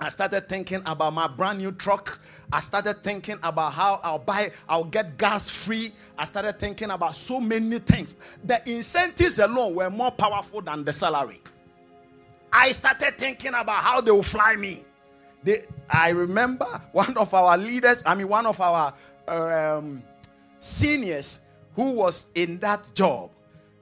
[0.00, 2.18] I started thinking about my brand new truck.
[2.50, 5.92] I started thinking about how I'll buy, I'll get gas free.
[6.16, 8.16] I started thinking about so many things.
[8.44, 11.42] The incentives alone were more powerful than the salary.
[12.50, 14.84] I started thinking about how they will fly me.
[15.42, 18.94] They, I remember one of our leaders, I mean, one of our
[19.28, 20.02] um,
[20.60, 21.40] seniors
[21.76, 23.30] who was in that job.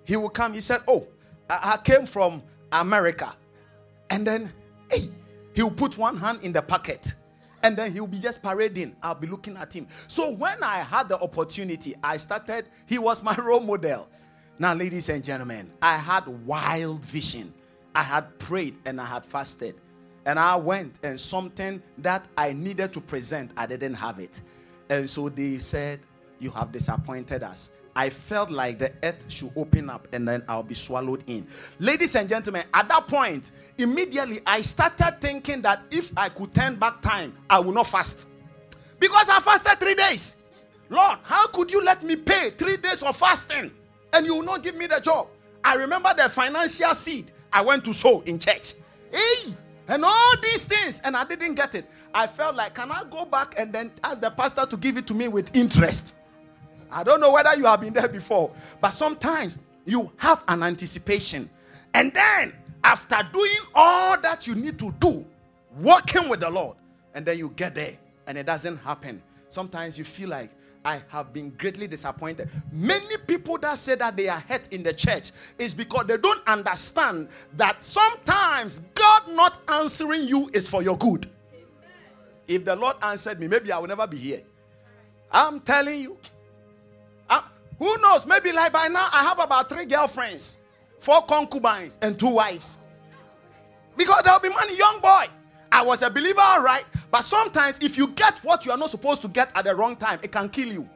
[0.05, 1.07] He would come, he said, Oh,
[1.49, 3.35] I, I came from America.
[4.11, 4.53] And then,
[4.91, 5.09] hey,
[5.59, 7.17] he'll put one hand in the pocket
[7.65, 8.95] and then he'll be just parading.
[9.03, 9.89] I'll be looking at him.
[10.07, 14.09] So when I had the opportunity, I started, he was my role model.
[14.61, 17.53] Now, ladies and gentlemen, I had wild vision.
[17.93, 19.75] I had prayed and I had fasted.
[20.27, 24.41] And I went and something that I needed to present, I didn't have it.
[24.91, 25.99] And so they said,
[26.39, 27.73] You have disappointed us.
[27.99, 31.45] I felt like the earth should open up and then I'll be swallowed in.
[31.81, 36.77] Ladies and gentlemen, at that point, immediately I started thinking that if I could turn
[36.77, 38.29] back time, I will not fast.
[39.01, 40.37] Because I fasted three days.
[40.89, 43.73] Lord, how could you let me pay three days of fasting
[44.13, 45.27] and you will not give me the job?
[45.65, 48.75] I remember the financial seed I went to sow in church.
[49.11, 49.53] Hey,
[49.89, 51.85] and all these things, and I didn't get it.
[52.15, 55.09] I felt like, can I go back and then ask the pastor to give it
[55.09, 56.15] to me with interest?
[56.91, 61.51] I don't know whether you have been there before, but sometimes you have an anticipation.
[61.95, 62.53] And then,
[62.85, 65.25] after doing all that you need to do,
[65.81, 66.77] working with the Lord,
[67.15, 67.97] and then you get there
[68.27, 69.23] and it doesn't happen.
[69.49, 70.51] Sometimes you feel like,
[70.85, 72.49] I have been greatly disappointed.
[72.71, 76.47] Many people that say that they are hurt in the church is because they don't
[76.47, 81.27] understand that sometimes God not answering you is for your good.
[82.47, 84.43] If the Lord answered me, maybe I will never be here.
[85.31, 86.17] I'm telling you.
[87.79, 88.27] Who knows?
[88.27, 90.59] Maybe like by now I have about three girlfriends,
[91.01, 92.77] four concubines, and two wives.
[93.97, 95.27] Because there'll be money, young boy.
[95.71, 96.85] I was a believer, all right.
[97.11, 99.97] But sometimes, if you get what you are not supposed to get at the wrong
[99.97, 100.89] time, it can kill you.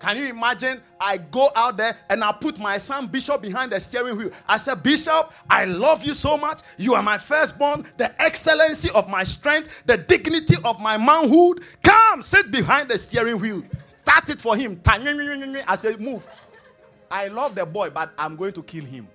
[0.00, 0.80] Can you imagine?
[0.98, 4.30] I go out there and I put my son Bishop behind the steering wheel.
[4.48, 6.62] I said, Bishop, I love you so much.
[6.78, 11.62] You are my firstborn, the excellency of my strength, the dignity of my manhood.
[11.82, 13.62] Come, sit behind the steering wheel.
[13.86, 14.80] Start it for him.
[14.86, 16.26] I said, Move.
[17.10, 19.06] I love the boy, but I'm going to kill him.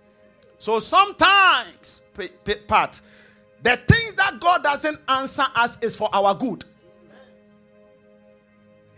[0.60, 2.02] So sometimes,
[2.68, 3.02] part,
[3.64, 6.64] the things that God doesn't answer us is for our good.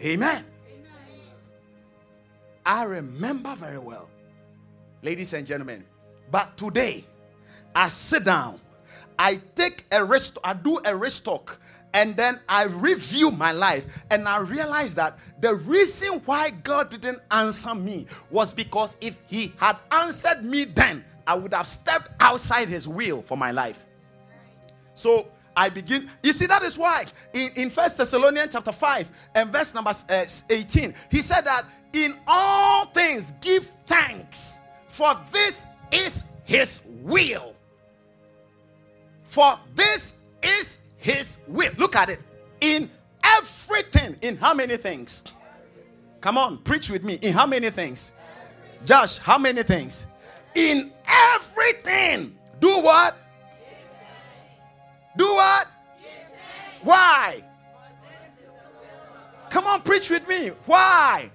[0.03, 0.43] Amen.
[2.67, 4.09] I remember very well,
[5.01, 5.85] ladies and gentlemen.
[6.29, 7.05] But today,
[7.73, 8.59] I sit down,
[9.17, 11.61] I take a rest, I do a restock,
[11.93, 17.19] and then I review my life, and I realize that the reason why God didn't
[17.31, 22.67] answer me was because if He had answered me then, I would have stepped outside
[22.67, 23.85] His will for my life.
[24.93, 26.09] So I begin.
[26.21, 30.25] You see, that is why in, in First Thessalonians chapter 5 and verse number uh,
[30.49, 31.63] 18, he said that
[31.97, 37.55] in all things give thanks, for this is his will.
[39.23, 41.71] For this is his will.
[41.77, 42.19] Look at it.
[42.61, 42.89] In
[43.23, 44.17] everything.
[44.21, 45.23] In how many things?
[46.21, 47.19] Come on, preach with me.
[47.21, 48.11] In how many things?
[48.85, 50.05] Josh, how many things?
[50.55, 52.35] In everything.
[52.59, 53.15] Do what?
[55.15, 55.67] Do what?
[56.81, 57.43] Why?
[59.49, 60.51] Come on, preach with me.
[60.65, 61.31] Why?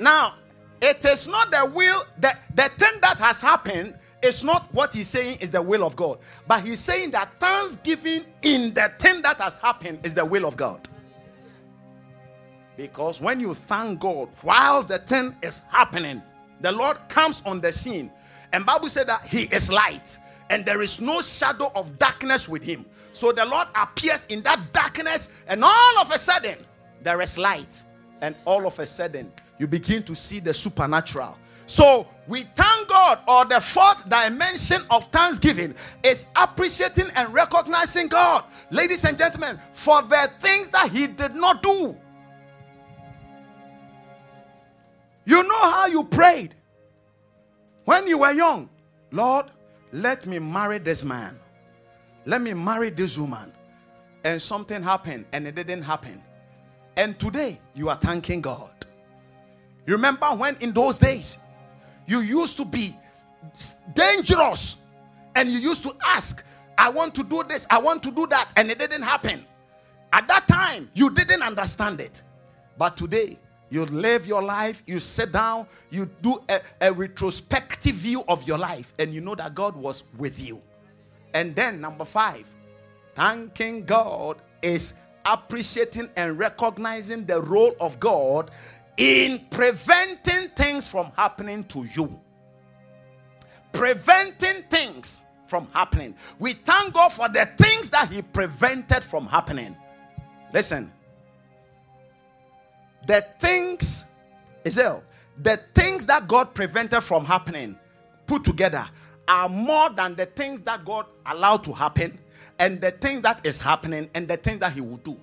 [0.00, 0.34] Now,
[0.80, 5.08] it is not the will that the thing that has happened is not what he's
[5.08, 9.40] saying is the will of God, but he's saying that thanksgiving in the thing that
[9.40, 10.88] has happened is the will of God.
[12.76, 16.22] Because when you thank God whilst the thing is happening,
[16.60, 18.10] the Lord comes on the scene,
[18.52, 20.16] and Bible said that He is light,
[20.50, 22.86] and there is no shadow of darkness with Him.
[23.12, 26.58] So the Lord appears in that darkness, and all of a sudden
[27.02, 27.82] there is light,
[28.20, 31.38] and all of a sudden you begin to see the supernatural.
[31.66, 38.44] So we thank God, or the fourth dimension of thanksgiving is appreciating and recognizing God,
[38.70, 41.96] ladies and gentlemen, for the things that He did not do.
[45.26, 46.54] You know how you prayed
[47.88, 48.68] when you were young,
[49.10, 49.46] Lord,
[49.92, 51.38] let me marry this man,
[52.26, 53.50] let me marry this woman,
[54.24, 56.22] and something happened and it didn't happen.
[56.98, 58.70] And today you are thanking God.
[59.88, 61.38] You remember when in those days
[62.06, 62.94] you used to be
[63.94, 64.76] dangerous
[65.34, 66.44] and you used to ask,
[66.76, 69.46] I want to do this, I want to do that, and it didn't happen.
[70.12, 72.20] At that time, you didn't understand it.
[72.76, 73.38] But today,
[73.70, 78.58] you live your life, you sit down, you do a, a, retrospective view of your
[78.58, 80.60] life, and you know that God was with you.
[81.32, 82.44] And then, number five,
[83.14, 84.92] thanking God is
[85.24, 88.50] appreciating and recognizing the role of God
[88.98, 92.20] in preventing things from happening to you.
[93.72, 96.14] Preventing things from happening.
[96.38, 99.76] We thank God for the things that He prevented from happening.
[100.52, 100.92] Listen,
[103.06, 104.06] the things,
[104.64, 105.04] Israel,
[105.42, 107.78] the things that God prevented from happening
[108.26, 108.84] put together
[109.28, 112.18] are more than the things that God allowed to happen
[112.58, 115.16] and the things that is happening and the things that He will do.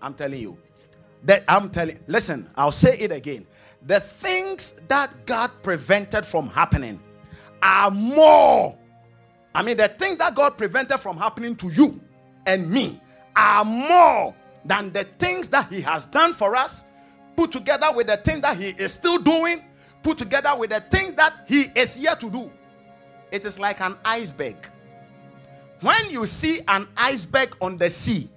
[0.00, 0.56] I'm telling you
[1.24, 3.46] that I'm telling, listen, I'll say it again.
[3.86, 7.00] The things that God prevented from happening
[7.62, 8.78] are more.
[9.54, 12.00] I mean, the things that God prevented from happening to you
[12.46, 13.00] and me
[13.36, 16.84] are more than the things that He has done for us,
[17.36, 19.62] put together with the things that He is still doing,
[20.02, 22.50] put together with the things that He is yet to do.
[23.30, 24.56] It is like an iceberg.
[25.80, 28.28] When you see an iceberg on the sea,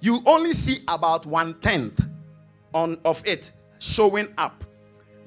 [0.00, 2.07] you only see about one tenth
[2.78, 4.64] on of it showing up.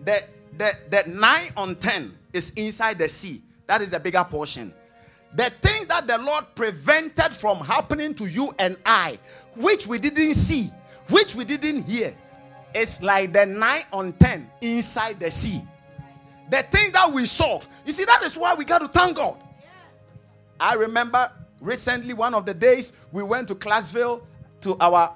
[0.05, 0.23] The,
[0.57, 3.43] the, the 9 on 10 is inside the sea.
[3.67, 4.73] That is the bigger portion.
[5.33, 9.19] The thing that the Lord prevented from happening to you and I,
[9.55, 10.69] which we didn't see,
[11.09, 12.15] which we didn't hear,
[12.73, 15.61] is like the 9 on 10 inside the sea.
[16.49, 19.37] The thing that we saw, you see, that is why we got to thank God.
[20.59, 24.25] I remember recently, one of the days, we went to Clarksville
[24.61, 25.13] to our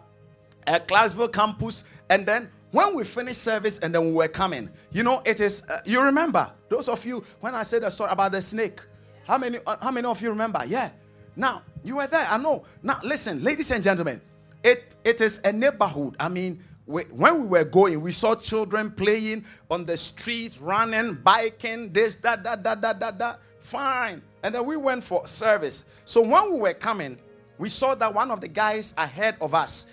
[0.68, 5.04] uh, Clarksville campus and then when we finished service and then we were coming, you
[5.04, 8.34] know, it is, uh, you remember, those of you, when I said the story about
[8.34, 8.82] the snake,
[9.26, 10.62] how many, uh, how many of you remember?
[10.68, 10.90] Yeah.
[11.36, 12.66] Now, you were there, I know.
[12.84, 14.22] Now, listen, ladies and gentlemen,
[14.64, 16.16] it, it is a neighborhood.
[16.20, 21.16] I mean, we, when we were going, we saw children playing on the streets, running,
[21.16, 23.40] biking, this, that, that, that, that, that, that.
[23.62, 24.22] Fine.
[24.44, 25.86] And then we went for service.
[26.06, 27.18] So when we were coming,
[27.58, 29.88] we saw that one of the guys ahead of us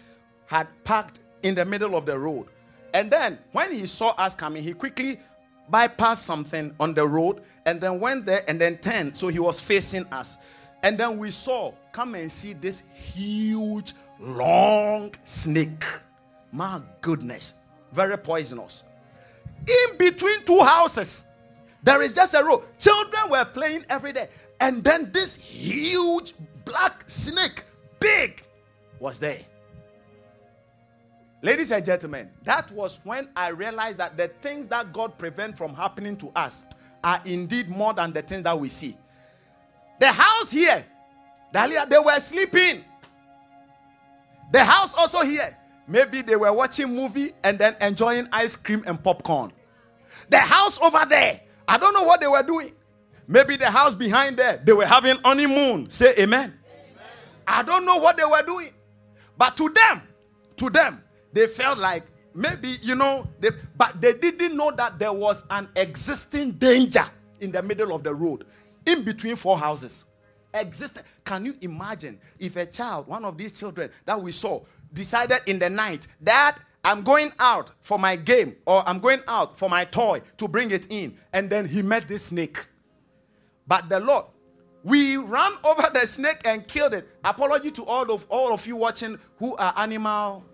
[0.46, 2.46] had parked in the middle of the road.
[2.94, 5.18] And then when he saw us coming, he quickly
[5.70, 9.16] bypassed something on the road and then went there and then turned.
[9.16, 10.36] So he was facing us.
[10.82, 15.84] And then we saw, come and see this huge, long snake.
[16.50, 17.54] My goodness,
[17.92, 18.84] very poisonous.
[19.60, 21.24] In between two houses.
[21.84, 22.62] There is just a road.
[22.78, 24.28] Children were playing every day.
[24.60, 26.34] And then this huge
[26.64, 27.64] black snake,
[27.98, 28.42] big,
[29.00, 29.40] was there.
[31.44, 35.74] Ladies and gentlemen, that was when I realized that the things that God prevent from
[35.74, 36.62] happening to us
[37.02, 38.96] are indeed more than the things that we see.
[39.98, 40.84] The house here,
[41.52, 42.84] Dahlia, they were sleeping.
[44.52, 45.56] The house also here,
[45.88, 49.52] maybe they were watching movie and then enjoying ice cream and popcorn.
[50.28, 52.72] The house over there, I don't know what they were doing.
[53.26, 55.90] Maybe the house behind there, they were having honeymoon.
[55.90, 56.54] Say amen.
[56.54, 56.54] amen.
[57.48, 58.70] I don't know what they were doing.
[59.36, 60.02] But to them,
[60.58, 61.02] to them,
[61.32, 62.04] they felt like
[62.34, 67.04] maybe, you know, they, but they didn't know that there was an existing danger
[67.40, 68.44] in the middle of the road,
[68.86, 70.04] in between four houses.
[70.54, 71.02] Existing.
[71.24, 74.60] Can you imagine if a child, one of these children that we saw,
[74.92, 79.56] decided in the night that I'm going out for my game or I'm going out
[79.58, 82.66] for my toy to bring it in, and then he met this snake.
[83.66, 84.26] But the Lord,
[84.82, 87.08] we ran over the snake and killed it.
[87.24, 90.44] Apology to all of all of you watching who are animal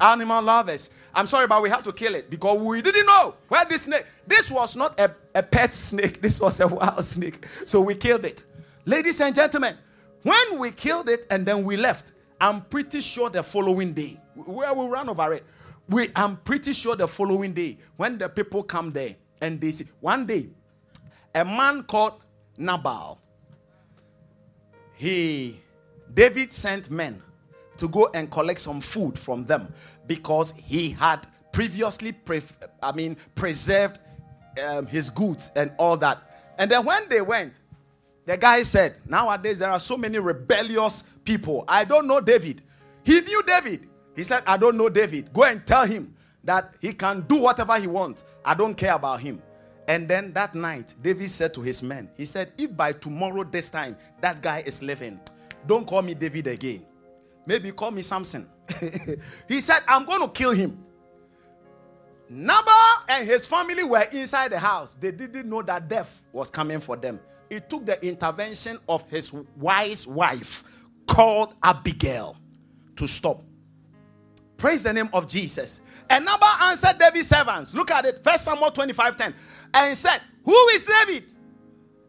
[0.00, 0.90] animal lovers.
[1.14, 4.04] I'm sorry, but we have to kill it because we didn't know where this snake.
[4.26, 7.46] This was not a, a pet snake, this was a wild snake.
[7.64, 8.44] So we killed it.
[8.84, 9.76] Ladies and gentlemen,
[10.22, 14.72] when we killed it and then we left, I'm pretty sure the following day, where
[14.74, 15.44] we ran over it,
[15.88, 19.86] we I'm pretty sure the following day, when the people come there and they see
[20.00, 20.48] one day,
[21.34, 22.20] a man called
[22.58, 23.18] Nabal,
[24.94, 25.60] he
[26.14, 27.22] David sent men
[27.78, 29.72] to go and collect some food from them
[30.06, 32.42] because he had previously, pre-
[32.82, 34.00] I mean, preserved
[34.66, 36.18] um, his goods and all that.
[36.58, 37.52] And then when they went,
[38.24, 41.64] the guy said, Nowadays there are so many rebellious people.
[41.68, 42.62] I don't know David.
[43.04, 43.88] He knew David.
[44.14, 45.32] He said, I don't know David.
[45.32, 46.14] Go and tell him
[46.44, 48.24] that he can do whatever he wants.
[48.44, 49.42] I don't care about him.
[49.88, 53.68] And then that night, David said to his men, He said, If by tomorrow, this
[53.68, 55.20] time, that guy is living,
[55.66, 56.84] don't call me David again.
[57.46, 58.48] Maybe call me Samson.
[59.48, 60.84] he said, I'm going to kill him.
[62.28, 62.72] Nabal
[63.08, 64.94] and his family were inside the house.
[64.94, 67.20] They didn't know that death was coming for them.
[67.48, 70.64] It took the intervention of his wise wife
[71.06, 72.36] called Abigail
[72.96, 73.42] to stop.
[74.56, 75.82] Praise the name of Jesus.
[76.10, 77.74] And Nabal answered David's servants.
[77.74, 78.24] Look at it.
[78.24, 79.34] First Samuel 25 10.
[79.74, 81.24] And said, Who is David?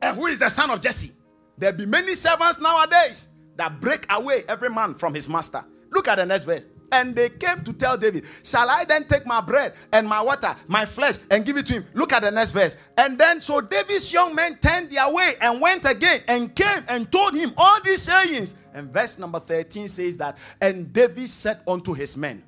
[0.01, 1.11] And who is the son of Jesse?
[1.57, 5.63] There be many servants nowadays that break away every man from his master.
[5.91, 6.65] Look at the next verse.
[6.91, 10.55] And they came to tell David, Shall I then take my bread and my water,
[10.67, 11.85] my flesh, and give it to him?
[11.93, 12.77] Look at the next verse.
[12.97, 17.11] And then so David's young men turned their way and went again and came and
[17.11, 18.55] told him all these sayings.
[18.73, 22.43] And verse number 13 says that, And David said unto his men,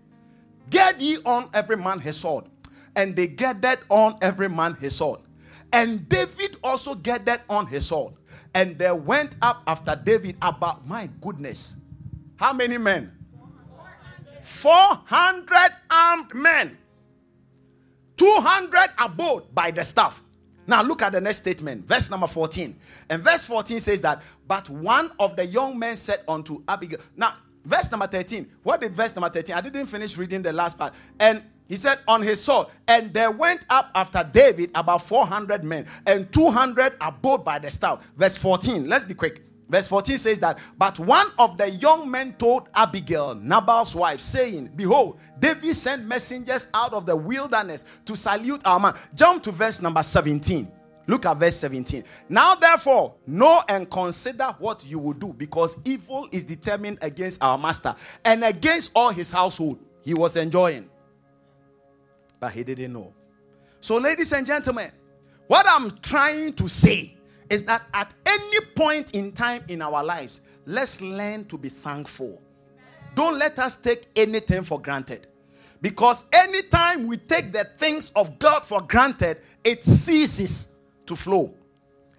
[0.69, 2.45] Get ye on every man his sword.
[2.95, 5.19] And they gathered on every man his sword.
[5.73, 8.13] And David also gathered on his sword.
[8.53, 11.75] And they went up after David about, my goodness,
[12.37, 13.11] how many men?
[14.43, 16.77] 400 armed men.
[18.17, 20.21] 200 abode by the staff.
[20.67, 22.75] Now look at the next statement, verse number 14.
[23.09, 26.99] And verse 14 says that, but one of the young men said unto Abigail.
[27.15, 27.35] Now,
[27.65, 28.49] verse number 13.
[28.63, 29.55] What did verse number 13?
[29.55, 30.93] I didn't finish reading the last part.
[31.19, 32.67] And he said, on his sword.
[32.87, 38.03] And there went up after David about 400 men, and 200 abode by the staff.
[38.17, 38.89] Verse 14.
[38.89, 39.43] Let's be quick.
[39.69, 44.71] Verse 14 says that, but one of the young men told Abigail, Nabal's wife, saying,
[44.75, 48.95] Behold, David sent messengers out of the wilderness to salute our man.
[49.13, 50.67] Jump to verse number 17.
[51.05, 52.03] Look at verse 17.
[52.29, 57.59] Now, therefore, know and consider what you will do, because evil is determined against our
[57.59, 57.95] master
[58.25, 59.79] and against all his household.
[60.01, 60.89] He was enjoying
[62.39, 63.13] but he didn't know.
[63.81, 64.91] So, ladies and gentlemen,
[65.47, 67.15] what I'm trying to say
[67.49, 72.41] is that at any point in time in our lives, let's learn to be thankful.
[73.15, 75.27] Don't let us take anything for granted.
[75.81, 80.73] Because anytime we take the things of God for granted, it ceases
[81.05, 81.53] to flow.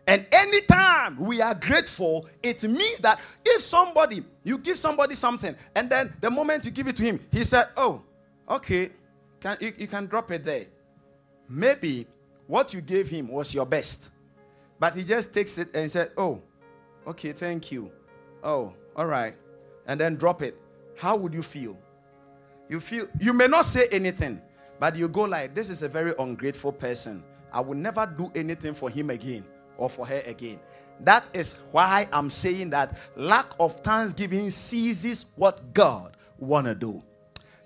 [0.07, 5.89] And anytime we are grateful, it means that if somebody, you give somebody something, and
[5.89, 8.03] then the moment you give it to him, he said, Oh,
[8.49, 8.91] okay,
[9.41, 10.67] can, you, you can drop it there.
[11.49, 12.07] Maybe
[12.47, 14.11] what you gave him was your best.
[14.79, 16.43] But he just takes it and said, Oh,
[17.07, 17.91] okay, thank you.
[18.43, 19.35] Oh, all right.
[19.87, 20.57] And then drop it.
[20.97, 21.79] How would you feel?
[22.69, 24.41] You feel you may not say anything,
[24.79, 27.25] but you go like, This is a very ungrateful person.
[27.53, 29.45] I will never do anything for him again
[29.77, 30.61] or for her again.
[31.01, 37.03] That is why I'm saying that lack of thanksgiving seizes what God wanna do.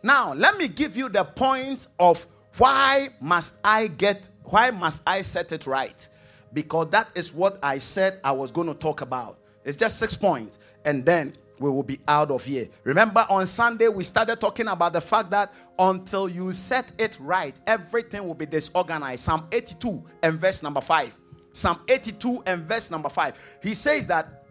[0.05, 2.27] Now, let me give you the point of
[2.59, 6.07] why must I get why must I set it right?
[6.53, 9.39] Because that is what I said I was going to talk about.
[9.65, 12.69] It's just six points, and then we will be out of here.
[12.85, 17.55] Remember, on Sunday, we started talking about the fact that until you set it right,
[17.67, 19.25] everything will be disorganized.
[19.25, 21.17] Psalm 82 and verse number 5.
[21.55, 23.39] Psalm 82 and verse number 5.
[23.63, 24.45] He says that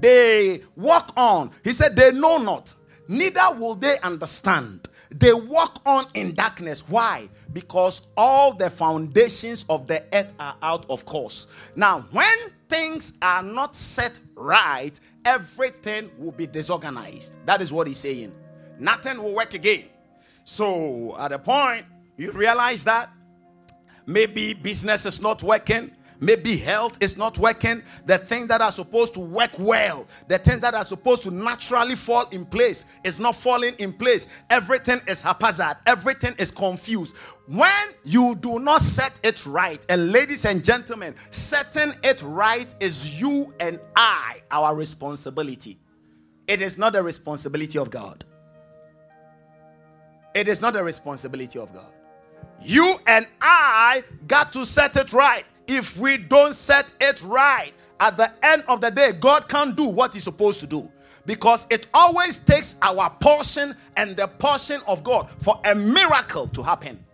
[0.00, 1.52] they walk on.
[1.62, 2.74] He said, They know not,
[3.06, 4.88] neither will they understand.
[5.18, 6.86] They walk on in darkness.
[6.88, 7.28] Why?
[7.52, 11.46] Because all the foundations of the earth are out of course.
[11.74, 12.36] Now, when
[12.68, 17.38] things are not set right, everything will be disorganized.
[17.46, 18.34] That is what he's saying.
[18.78, 19.84] Nothing will work again.
[20.44, 21.86] So, at a point,
[22.18, 23.08] you realize that
[24.06, 27.82] maybe business is not working, Maybe health is not working.
[28.06, 31.94] The things that are supposed to work well, the things that are supposed to naturally
[31.96, 34.26] fall in place, is not falling in place.
[34.50, 37.14] Everything is haphazard, everything is confused.
[37.46, 43.20] When you do not set it right, and ladies and gentlemen, setting it right is
[43.20, 45.78] you and I, our responsibility.
[46.48, 48.24] It is not the responsibility of God.
[50.34, 51.86] It is not the responsibility of God.
[52.62, 58.16] You and I got to set it right if we don't set it right, at
[58.16, 60.90] the end of the day, God can't do what He's supposed to do.
[61.24, 66.62] Because it always takes our portion and the portion of God for a miracle to
[66.62, 67.04] happen.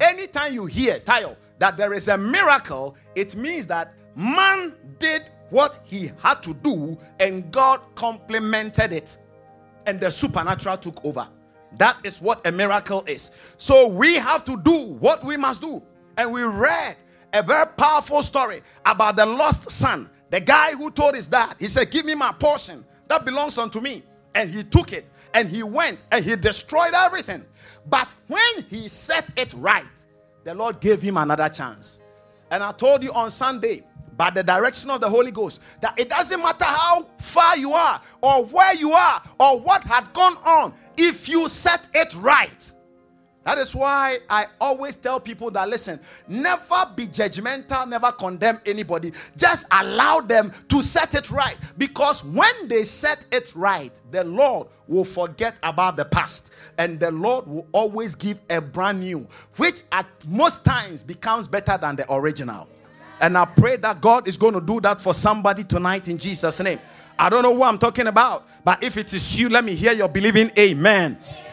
[0.00, 5.78] Anytime you hear, Tayo, that there is a miracle, it means that man did what
[5.84, 9.18] he had to do and God complemented it.
[9.86, 11.28] And the supernatural took over.
[11.78, 13.30] That is what a miracle is.
[13.58, 15.82] So we have to do what we must do.
[16.16, 16.96] And we read
[17.34, 20.08] a very powerful story about the lost son.
[20.30, 23.80] The guy who told his dad, he said, Give me my portion that belongs unto
[23.80, 24.02] me.
[24.34, 27.44] And he took it and he went and he destroyed everything.
[27.86, 29.84] But when he set it right,
[30.44, 32.00] the Lord gave him another chance.
[32.50, 33.84] And I told you on Sunday,
[34.16, 38.00] by the direction of the Holy Ghost, that it doesn't matter how far you are,
[38.22, 42.72] or where you are, or what had gone on, if you set it right,
[43.44, 49.12] that is why I always tell people that listen, never be judgmental, never condemn anybody.
[49.36, 51.56] Just allow them to set it right.
[51.76, 56.52] Because when they set it right, the Lord will forget about the past.
[56.78, 61.76] And the Lord will always give a brand new, which at most times becomes better
[61.76, 62.66] than the original.
[63.20, 66.60] And I pray that God is going to do that for somebody tonight in Jesus'
[66.60, 66.80] name.
[67.18, 69.92] I don't know what I'm talking about, but if it is you, let me hear
[69.92, 71.18] your believing amen.
[71.22, 71.43] amen.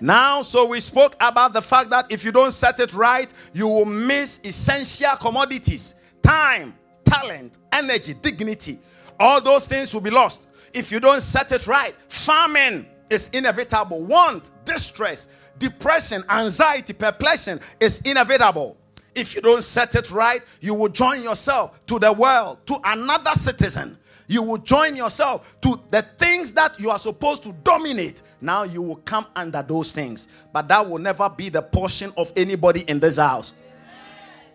[0.00, 3.66] Now, so we spoke about the fact that if you don't set it right, you
[3.66, 6.74] will miss essential commodities time,
[7.04, 8.78] talent, energy, dignity.
[9.18, 11.94] All those things will be lost if you don't set it right.
[12.08, 15.28] Famine is inevitable, want, distress,
[15.58, 18.76] depression, anxiety, perplexion is inevitable.
[19.14, 23.32] If you don't set it right, you will join yourself to the world, to another
[23.34, 23.98] citizen.
[24.28, 28.82] You will join yourself to the things that you are supposed to dominate now you
[28.82, 30.28] will come under those things.
[30.52, 33.52] But that will never be the portion of anybody in this house.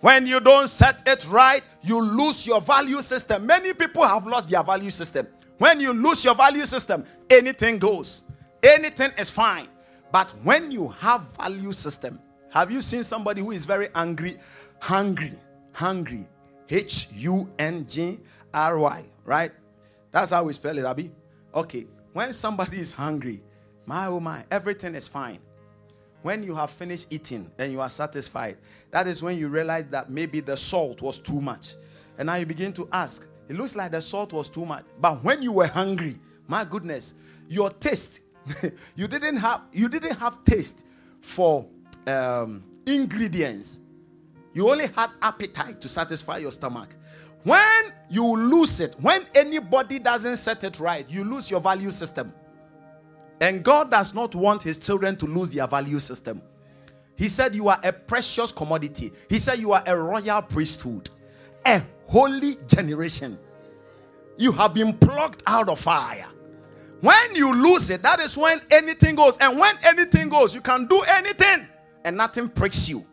[0.01, 3.45] When you don't set it right, you lose your value system.
[3.45, 5.27] Many people have lost their value system.
[5.57, 8.31] When you lose your value system, anything goes.
[8.61, 9.67] Anything is fine.
[10.11, 12.19] But when you have value system,
[12.49, 14.37] have you seen somebody who is very angry?
[14.79, 15.33] Hungry.
[15.71, 16.27] Hungry.
[16.69, 18.19] H U N G
[18.53, 19.51] R Y, right?
[20.11, 21.11] That's how we spell it, Abby.
[21.55, 21.87] Okay.
[22.13, 23.41] When somebody is hungry,
[23.85, 25.39] my oh my, everything is fine.
[26.21, 28.57] When you have finished eating and you are satisfied,
[28.91, 31.73] that is when you realize that maybe the salt was too much.
[32.17, 34.85] And now you begin to ask, it looks like the salt was too much.
[35.01, 36.17] But when you were hungry,
[36.47, 37.15] my goodness,
[37.49, 38.21] your taste,
[38.95, 40.85] you didn't have you didn't have taste
[41.21, 41.65] for
[42.07, 43.79] um, ingredients.
[44.53, 46.89] You only had appetite to satisfy your stomach.
[47.43, 52.33] When you lose it, when anybody doesn't set it right, you lose your value system.
[53.39, 56.41] And God does not want his children to lose their value system.
[57.15, 59.11] He said, You are a precious commodity.
[59.29, 61.09] He said, You are a royal priesthood,
[61.65, 63.37] a holy generation.
[64.37, 66.25] You have been plucked out of fire.
[67.01, 69.37] When you lose it, that is when anything goes.
[69.37, 71.67] And when anything goes, you can do anything
[72.05, 73.05] and nothing pricks you.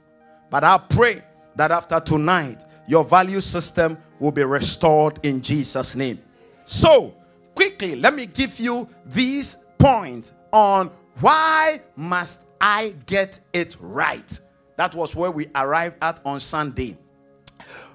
[0.49, 1.23] But I pray
[1.57, 6.21] that after tonight, your value system will be restored in Jesus' name.
[6.65, 7.15] So,
[7.55, 14.39] quickly, let me give you these point on why must I get it right?
[14.77, 16.97] That was where we arrived at on Sunday.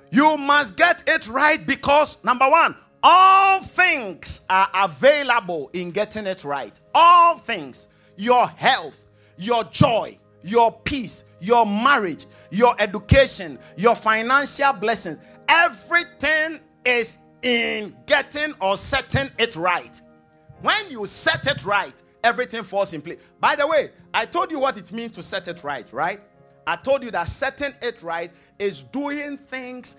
[0.09, 6.43] You must get it right because number one, all things are available in getting it
[6.43, 6.79] right.
[6.93, 8.97] All things, your health,
[9.37, 15.19] your joy, your peace, your marriage, your education, your financial blessings,
[15.49, 20.01] everything is in getting or setting it right.
[20.61, 21.93] When you set it right,
[22.23, 23.17] everything falls in place.
[23.39, 26.19] By the way, I told you what it means to set it right, right?
[26.67, 29.97] I told you that setting it right is doing things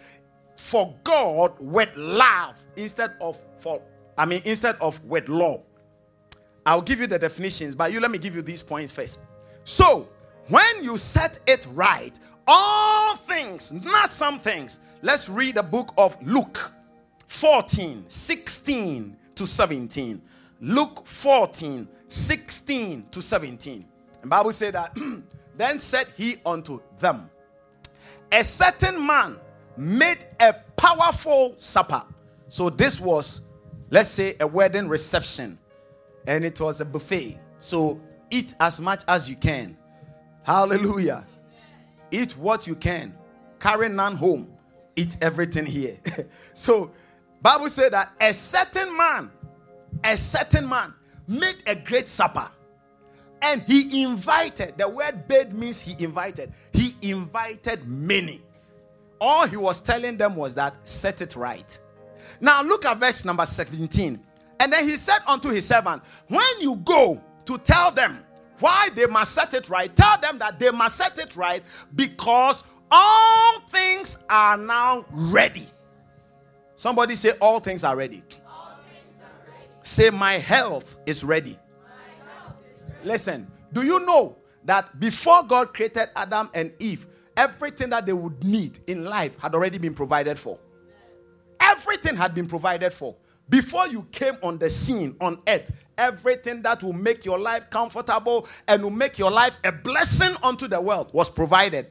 [0.56, 3.80] for God with love instead of for
[4.18, 5.62] I mean instead of with law.
[6.64, 9.20] I'll give you the definitions, but you let me give you these points first.
[9.62, 10.08] So,
[10.48, 14.80] when you set it right, all things, not some things.
[15.02, 16.72] Let's read the book of Luke
[17.28, 20.20] 14, 16 to 17.
[20.60, 23.84] Luke 14, 16 to 17.
[24.20, 24.96] The Bible said that
[25.56, 27.30] then said he unto them,
[28.32, 29.38] A certain man
[29.76, 32.02] made a powerful supper.
[32.48, 33.42] So this was,
[33.90, 35.58] let's say, a wedding reception,
[36.26, 37.38] and it was a buffet.
[37.58, 38.00] So
[38.30, 39.76] eat as much as you can.
[40.44, 41.26] Hallelujah.
[42.10, 43.14] Eat what you can.
[43.58, 44.52] Carry none home.
[44.94, 45.98] Eat everything here.
[46.54, 46.90] so
[47.42, 49.30] Bible said that a certain man,
[50.04, 50.94] a certain man
[51.26, 52.48] made a great supper.
[53.42, 56.52] And he invited, the word bed means he invited.
[56.72, 58.40] He invited many.
[59.20, 61.78] All he was telling them was that set it right.
[62.40, 64.20] Now look at verse number 17.
[64.60, 68.24] And then he said unto his servant, When you go to tell them
[68.58, 71.62] why they must set it right, tell them that they must set it right
[71.94, 75.66] because all things are now ready.
[76.74, 78.22] Somebody say, All things are ready.
[79.86, 80.38] Say, My.
[80.38, 81.56] Health is ready.
[83.04, 87.06] Listen, do you know that before God created Adam and Eve,
[87.36, 90.58] everything that they would need in life had already been provided for.
[91.60, 93.14] Everything had been provided for.
[93.48, 98.48] Before you came on the scene on earth, everything that will make your life comfortable
[98.66, 101.86] and will make your life a blessing unto the world was provided.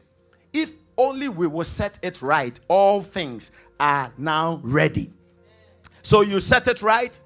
[0.52, 5.14] If only we will set it right, all things are now ready.
[6.02, 7.18] So you set it right,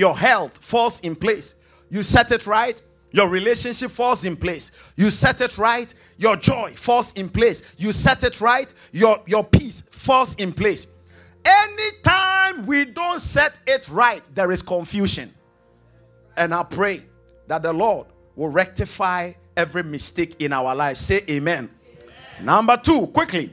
[0.00, 1.56] your health falls in place.
[1.90, 2.80] You set it right,
[3.12, 4.72] your relationship falls in place.
[4.96, 7.62] You set it right, your joy falls in place.
[7.76, 10.86] You set it right, your, your peace falls in place.
[11.44, 15.34] Anytime we don't set it right, there is confusion.
[16.38, 17.02] And I pray
[17.48, 21.00] that the Lord will rectify every mistake in our lives.
[21.00, 21.68] Say amen.
[22.38, 22.46] amen.
[22.46, 23.52] Number two, quickly.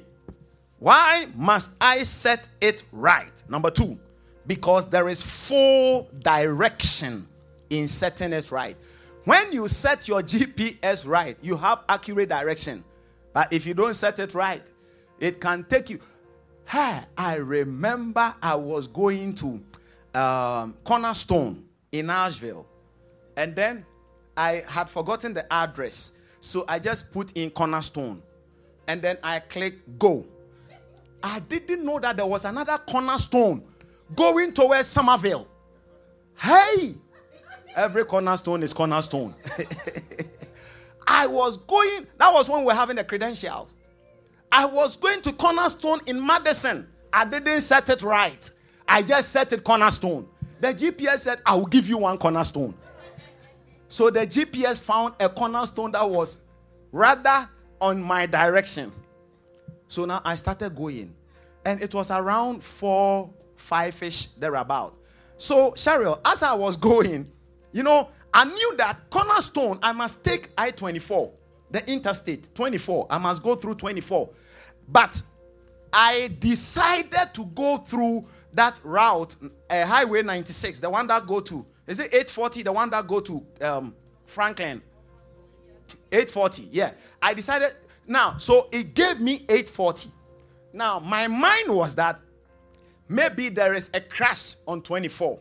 [0.79, 3.43] Why must I set it right?
[3.49, 3.99] Number two,
[4.47, 7.27] because there is full direction
[7.69, 8.77] in setting it right.
[9.25, 12.83] When you set your GPS right, you have accurate direction.
[13.33, 14.63] But if you don't set it right,
[15.19, 15.99] it can take you.
[16.65, 19.61] Hey, I remember I was going to
[20.17, 22.65] um, Cornerstone in Nashville,
[23.35, 23.85] and then
[24.37, 26.13] I had forgotten the address.
[26.39, 28.21] So I just put in Cornerstone,
[28.87, 30.25] and then I click go.
[31.21, 33.63] I didn't know that there was another Cornerstone
[34.15, 35.47] going towards Somerville.
[36.35, 36.95] Hey,
[37.77, 39.35] Every cornerstone is cornerstone.
[41.07, 43.75] I was going, that was when we were having the credentials.
[44.51, 46.89] I was going to cornerstone in Madison.
[47.13, 48.49] I didn't set it right.
[48.87, 50.27] I just set it cornerstone.
[50.59, 52.73] The GPS said, I will give you one cornerstone.
[53.89, 56.39] So the GPS found a cornerstone that was
[56.91, 57.47] rather
[57.79, 58.91] on my direction.
[59.87, 61.13] So now I started going.
[61.63, 64.95] And it was around four, five ish, thereabout.
[65.37, 67.29] So, Cheryl, as I was going,
[67.71, 71.31] you know, I knew that cornerstone, I must take I 24,
[71.71, 73.07] the interstate 24.
[73.09, 74.29] I must go through 24.
[74.87, 75.21] But
[75.91, 79.35] I decided to go through that route,
[79.69, 83.19] uh, Highway 96, the one that go to, is it 840, the one that go
[83.19, 83.95] to um,
[84.25, 84.81] Franklin?
[86.11, 86.91] 840, yeah.
[87.21, 87.73] I decided,
[88.05, 90.09] now, so it gave me 840.
[90.73, 92.19] Now, my mind was that
[93.09, 95.39] maybe there is a crash on 24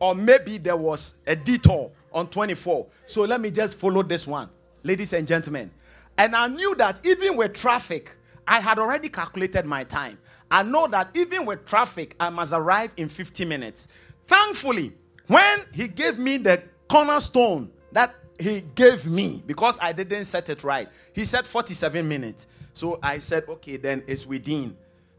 [0.00, 2.86] or maybe there was a detour on 24.
[3.06, 4.48] So let me just follow this one,
[4.82, 5.70] ladies and gentlemen.
[6.18, 10.18] And I knew that even with traffic, I had already calculated my time.
[10.50, 13.88] I know that even with traffic, I must arrive in 50 minutes.
[14.26, 14.92] Thankfully,
[15.26, 20.62] when he gave me the cornerstone that he gave me, because I didn't set it
[20.62, 22.46] right, he said 47 minutes.
[22.72, 24.76] So I said, okay, then it's within.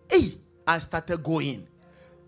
[0.09, 0.33] Hey,
[0.65, 1.67] I started going.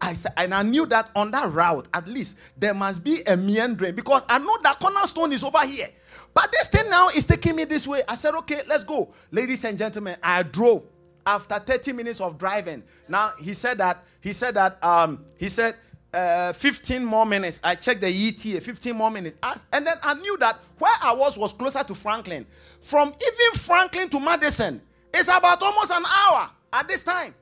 [0.02, 3.96] I and I knew that on that route, at least there must be a meandering
[3.96, 5.90] because I know that cornerstone is over here.
[6.34, 8.02] But this thing now is taking me this way.
[8.08, 9.12] I said, okay, let's go.
[9.32, 10.84] Ladies and gentlemen, I drove
[11.26, 12.84] after 30 minutes of driving.
[13.08, 15.76] Now he said that, he said that, um, he said,
[16.14, 17.60] uh, 15 more minutes.
[17.64, 19.38] I checked the ETA, 15 more minutes.
[19.72, 22.46] And then I knew that where I was was closer to Franklin.
[22.82, 24.82] From even Franklin to Madison,
[25.14, 27.36] it's about almost an hour at this time.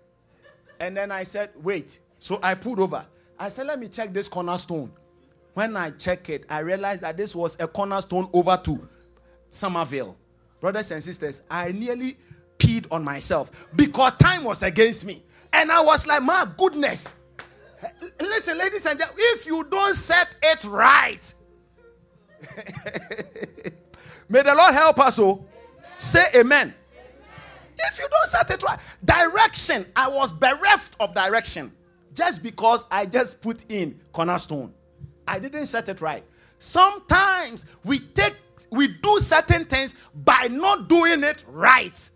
[0.80, 2.00] And then I said, wait.
[2.20, 3.06] So I pulled over.
[3.40, 4.92] I said, let me check this cornerstone.
[5.54, 8.88] When I check it, I realized that this was a cornerstone over to
[9.52, 10.16] Somerville.
[10.60, 12.18] Brothers and sisters, I nearly
[12.58, 15.24] peed on myself because time was against me.
[15.54, 17.14] And I was like, my goodness.
[18.20, 21.34] Listen, ladies and gentlemen, if you don't set it right,
[24.30, 25.20] may the Lord help us.
[25.20, 25.46] Oh,
[26.00, 26.74] say amen.
[27.80, 31.72] If you don't set it right, direction, I was bereft of direction
[32.18, 34.74] just because I just put in cornerstone.
[35.28, 36.24] I didn't set it right.
[36.58, 38.36] Sometimes we take
[38.72, 39.96] we do certain things
[40.26, 42.10] by not doing it right.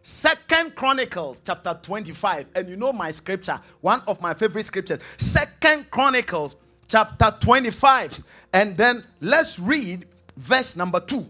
[0.00, 2.46] Second Chronicles chapter 25.
[2.54, 5.00] And you know my scripture, one of my favorite scriptures.
[5.18, 6.56] Second Chronicles
[6.88, 8.18] chapter 25.
[8.54, 10.06] And then let's read
[10.38, 11.26] verse number 2.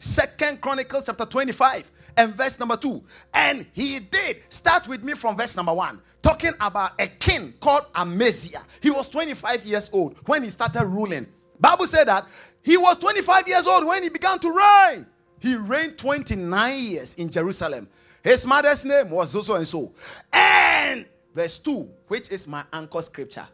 [0.00, 3.02] Second Chronicles chapter 25 and verse number 2.
[3.32, 4.42] And he did.
[4.48, 6.00] Start with me from verse number 1.
[6.22, 8.62] Talking about a king called Amaziah.
[8.80, 11.26] He was 25 years old when he started ruling.
[11.60, 12.26] Bible said that
[12.62, 15.06] he was 25 years old when he began to reign.
[15.40, 17.88] He reigned 29 years in Jerusalem.
[18.22, 19.92] His mother's name was so and so.
[20.32, 23.46] And verse 2, which is my anchor scripture.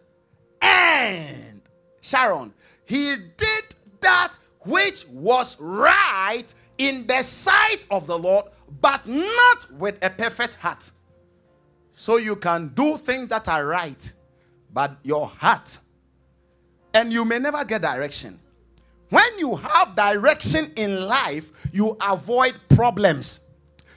[0.62, 1.60] And
[2.00, 2.54] Sharon,
[2.84, 6.44] he did that which was right
[6.80, 8.46] in the sight of the Lord,
[8.80, 10.90] but not with a perfect heart.
[11.92, 14.10] So you can do things that are right,
[14.72, 15.78] but your heart,
[16.94, 18.40] and you may never get direction.
[19.10, 23.40] When you have direction in life, you avoid problems.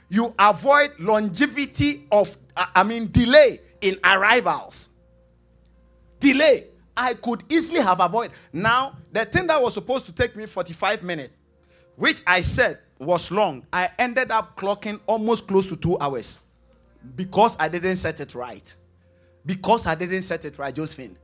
[0.10, 4.90] You avoid longevity of, I mean, delay in arrivals.
[6.20, 6.66] Delay.
[6.98, 8.36] I could easily have avoided.
[8.52, 11.38] Now, the thing that was supposed to take me 45 minutes
[11.96, 16.42] which I said was long, I ended up clocking almost close to two hours
[17.16, 18.74] because I didn't set it right.
[19.46, 21.18] Because I didn't set it right, Josephine.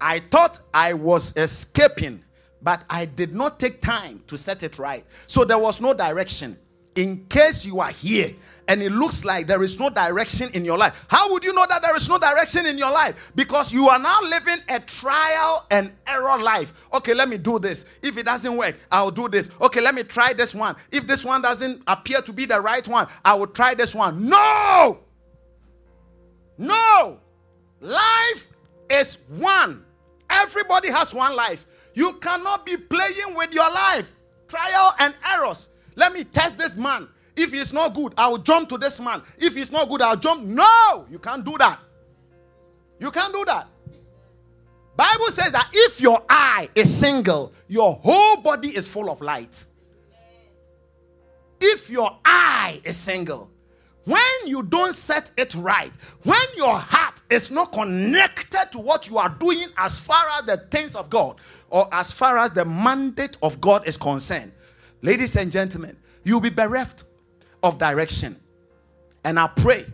[0.00, 2.22] I thought I was escaping,
[2.62, 5.04] but I did not take time to set it right.
[5.26, 6.58] So there was no direction.
[6.96, 8.34] In case you are here
[8.70, 11.04] and it looks like there is no direction in your life.
[11.08, 13.32] How would you know that there is no direction in your life?
[13.34, 16.72] Because you are now living a trial and error life.
[16.94, 17.86] Okay, let me do this.
[18.00, 19.50] If it doesn't work, I'll do this.
[19.60, 20.76] Okay, let me try this one.
[20.92, 24.28] If this one doesn't appear to be the right one, I will try this one.
[24.28, 25.00] No!
[26.58, 27.18] No!
[27.80, 28.48] Life
[28.88, 29.84] is one.
[30.28, 31.66] Everybody has one life.
[31.94, 34.08] You cannot be playing with your life.
[34.46, 35.70] Trial and errors.
[36.00, 37.08] Let me test this man.
[37.36, 39.20] If he's not good, I'll jump to this man.
[39.36, 40.44] If he's not good, I'll jump.
[40.44, 41.78] No, you can't do that.
[42.98, 43.68] You can't do that.
[44.96, 49.62] Bible says that if your eye is single, your whole body is full of light.
[51.60, 53.50] If your eye is single,
[54.04, 55.92] when you don't set it right,
[56.22, 60.56] when your heart is not connected to what you are doing as far as the
[60.70, 61.36] things of God
[61.68, 64.52] or as far as the mandate of God is concerned,
[65.02, 67.04] ladies and gentlemen, you'll be bereft
[67.62, 68.36] of direction.
[69.24, 69.84] And I pray,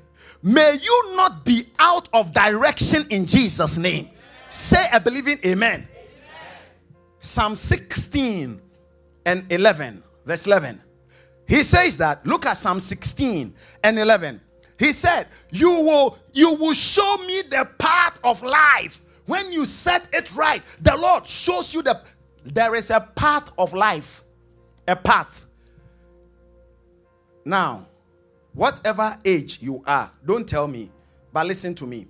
[0.43, 4.11] may you not be out of direction in Jesus' name.
[4.49, 5.81] Say a believing amen.
[5.81, 5.89] amen.
[7.19, 8.61] Psalm 16
[9.25, 10.81] and 11, verse 11.
[11.49, 14.41] He says that, look at Psalm 16 and 11.
[14.79, 19.01] He said, "You will you will show me the path of life.
[19.27, 22.05] When you set it right, the Lord shows you that
[22.45, 24.23] there is a path of life.
[24.89, 25.47] A path.
[27.45, 27.87] Now,
[28.55, 30.91] whatever age you are, don't tell me,
[31.33, 32.07] but listen to me.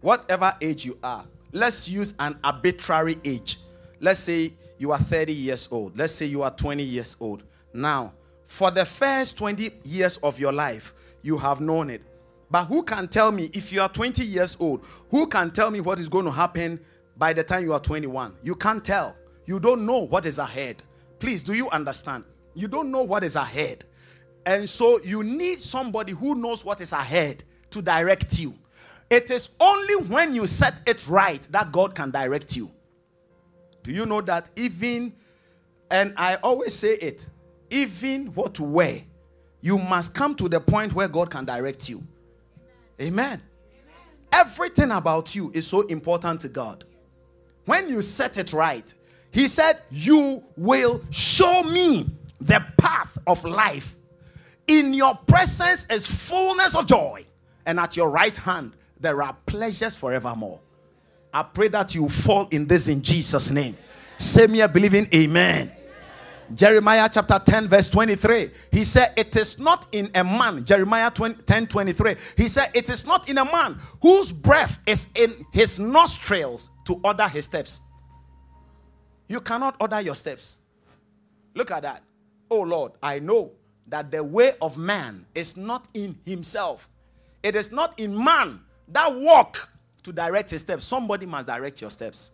[0.00, 3.58] Whatever age you are, let's use an arbitrary age.
[4.00, 5.98] Let's say you are 30 years old.
[5.98, 7.44] Let's say you are 20 years old.
[7.74, 8.14] Now,
[8.46, 12.02] for the first 20 years of your life, you have known it.
[12.50, 15.80] But who can tell me if you are 20 years old, who can tell me
[15.80, 16.80] what is going to happen
[17.16, 18.34] by the time you are 21?
[18.42, 19.16] You can't tell.
[19.46, 20.82] You don't know what is ahead.
[21.20, 22.24] Please, do you understand?
[22.54, 23.84] You don't know what is ahead.
[24.46, 28.54] And so you need somebody who knows what is ahead to direct you.
[29.10, 32.70] It is only when you set it right that God can direct you.
[33.82, 35.14] Do you know that even,
[35.90, 37.28] and I always say it,
[37.70, 39.02] even what to wear,
[39.60, 42.02] you must come to the point where God can direct you.
[43.00, 43.26] Amen.
[43.26, 43.40] Amen.
[44.32, 46.84] Everything about you is so important to God.
[47.66, 48.92] When you set it right,
[49.32, 52.06] He said, You will show me
[52.40, 53.96] the path of life
[54.70, 57.26] in your presence is fullness of joy,
[57.66, 60.60] and at your right hand there are pleasures forevermore.
[61.34, 63.76] I pray that you fall in this in Jesus' name.
[64.16, 65.72] Say me a believing amen.
[66.54, 68.50] Jeremiah chapter 10, verse 23.
[68.70, 72.14] He said, It is not in a man, Jeremiah 20, 10 23.
[72.36, 77.00] He said, It is not in a man whose breath is in his nostrils to
[77.02, 77.80] order his steps.
[79.30, 80.58] You cannot order your steps.
[81.54, 82.02] Look at that.
[82.50, 83.52] Oh Lord, I know
[83.86, 86.88] that the way of man is not in himself,
[87.44, 89.68] it is not in man that walk
[90.02, 90.84] to direct his steps.
[90.84, 92.32] Somebody must direct your steps.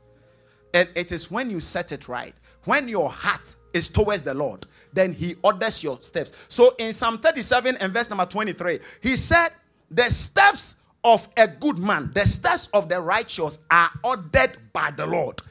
[0.72, 2.34] And it is when you set it right,
[2.64, 6.32] when your heart is towards the Lord, then He orders your steps.
[6.48, 9.50] So in Psalm 37 and verse number 23, He said,
[9.90, 15.04] The steps of a good man, the steps of the righteous are ordered by the
[15.04, 15.42] Lord.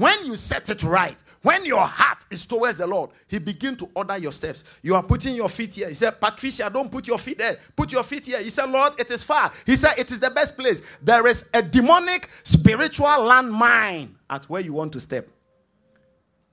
[0.00, 3.90] When you set it right, when your heart is towards the Lord, He begin to
[3.94, 4.64] order your steps.
[4.80, 5.88] You are putting your feet here.
[5.88, 7.58] He said, Patricia, don't put your feet there.
[7.76, 8.38] Put your feet here.
[8.38, 9.52] He said, Lord, it is far.
[9.66, 10.80] He said, it is the best place.
[11.02, 15.28] There is a demonic spiritual landmine at where you want to step.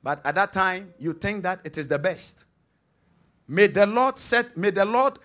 [0.04, 2.44] But at that time, you think that it is the best.
[3.48, 5.20] May the Lord set, may the Lord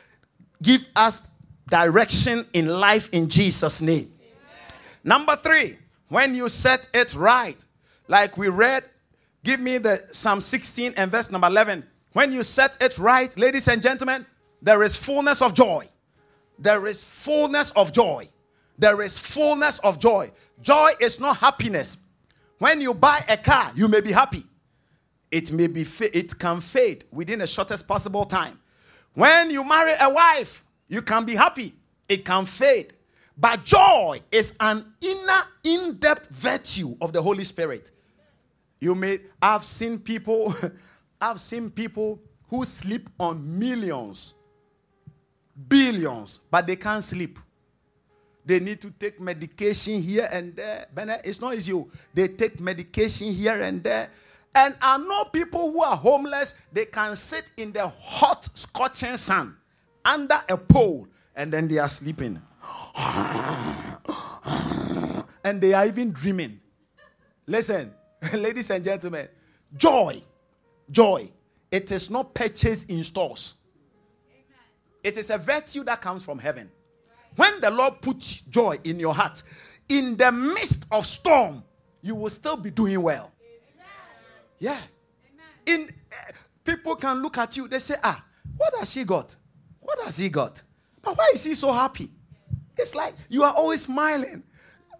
[0.62, 1.22] give us
[1.68, 4.12] direction in life in Jesus' name.
[4.20, 4.78] Amen.
[5.02, 7.56] Number three, when you set it right,
[8.12, 8.84] like we read,
[9.42, 11.84] give me the Psalm 16 and verse number 11.
[12.12, 14.24] When you set it right, ladies and gentlemen,
[14.60, 15.88] there is fullness of joy.
[16.58, 18.28] There is fullness of joy.
[18.78, 20.30] There is fullness of joy.
[20.60, 21.96] Joy is not happiness.
[22.58, 24.44] When you buy a car, you may be happy
[25.32, 28.60] it may be fa- it can fade within the shortest possible time.
[29.14, 31.72] When you marry a wife, you can be happy.
[32.08, 32.92] It can fade.
[33.36, 37.90] But joy is an inner, in-depth virtue of the Holy Spirit.
[38.82, 40.52] You may I've seen people,
[41.20, 44.34] I've seen people who sleep on millions,
[45.68, 47.38] billions, but they can't sleep.
[48.44, 50.86] They need to take medication here and there.
[51.24, 51.80] It's not easy.
[52.12, 54.10] They take medication here and there
[54.54, 59.56] and I know people who are homeless, they can sit in the hot, scorching sun
[60.04, 62.40] under a pole and then they are sleeping.
[65.44, 66.60] and they are even dreaming.
[67.46, 67.92] Listen,
[68.32, 69.28] ladies and gentlemen,
[69.76, 70.22] joy,
[70.90, 71.28] joy,
[71.70, 73.56] it is not purchased in stores.
[75.02, 76.70] It is a virtue that comes from heaven.
[77.36, 79.42] When the Lord puts joy in your heart,
[79.88, 81.64] in the midst of storm,
[82.02, 83.32] you will still be doing well.
[84.58, 84.78] Yeah.
[85.66, 86.32] In uh,
[86.64, 88.24] people can look at you, they say, ah,
[88.56, 89.34] what has she got?
[89.80, 90.62] What has he got?
[91.00, 92.10] But why is he so happy?
[92.76, 94.42] It's like you are always smiling.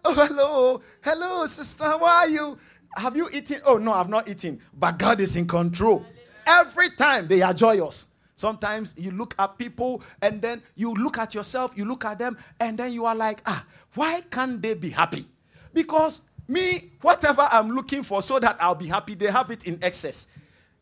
[0.05, 2.57] Oh, hello, hello, sister, how are you?
[2.95, 3.61] Have you eaten?
[3.65, 4.59] Oh, no, I've not eaten.
[4.77, 6.05] But God is in control.
[6.45, 8.07] Every time they are joyous.
[8.35, 12.37] Sometimes you look at people and then you look at yourself, you look at them,
[12.59, 13.63] and then you are like, ah,
[13.93, 15.25] why can't they be happy?
[15.73, 19.79] Because me, whatever I'm looking for so that I'll be happy, they have it in
[19.83, 20.27] excess.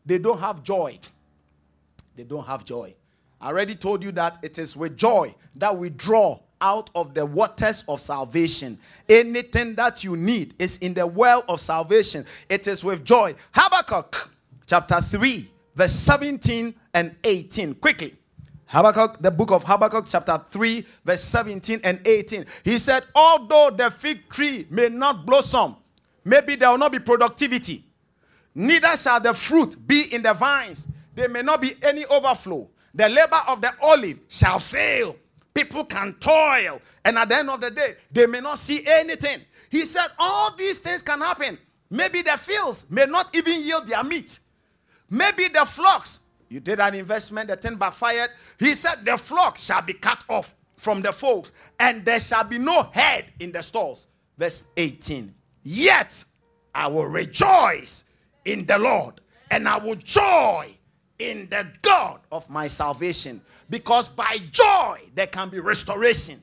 [0.04, 0.98] They don't have joy.
[2.16, 2.94] They don't have joy.
[3.40, 7.26] I already told you that it is with joy that we draw out of the
[7.26, 8.78] waters of salvation.
[9.08, 12.24] Anything that you need is in the well of salvation.
[12.48, 13.34] It is with joy.
[13.52, 14.30] Habakkuk
[14.66, 17.74] chapter 3, verse 17 and 18.
[17.74, 18.14] Quickly.
[18.66, 22.46] Habakkuk, the book of Habakkuk, chapter 3, verse 17 and 18.
[22.64, 25.76] He said, Although the fig tree may not blossom,
[26.24, 27.84] maybe there will not be productivity,
[28.54, 32.66] neither shall the fruit be in the vines, there may not be any overflow.
[32.94, 35.16] The labor of the olive shall fail.
[35.54, 39.40] People can toil, and at the end of the day, they may not see anything.
[39.70, 41.58] He said, All these things can happen.
[41.90, 44.38] Maybe the fields may not even yield their meat.
[45.10, 46.20] Maybe the flocks
[46.52, 48.28] you did an investment, the thing backfired.
[48.58, 51.50] He said, The flock shall be cut off from the fold,
[51.80, 54.08] and there shall be no head in the stalls.
[54.36, 55.34] Verse 18.
[55.62, 56.22] Yet
[56.74, 58.04] I will rejoice
[58.44, 60.76] in the Lord, and I will joy
[61.30, 63.40] in the God of my salvation.
[63.70, 66.40] Because by joy there can be restoration.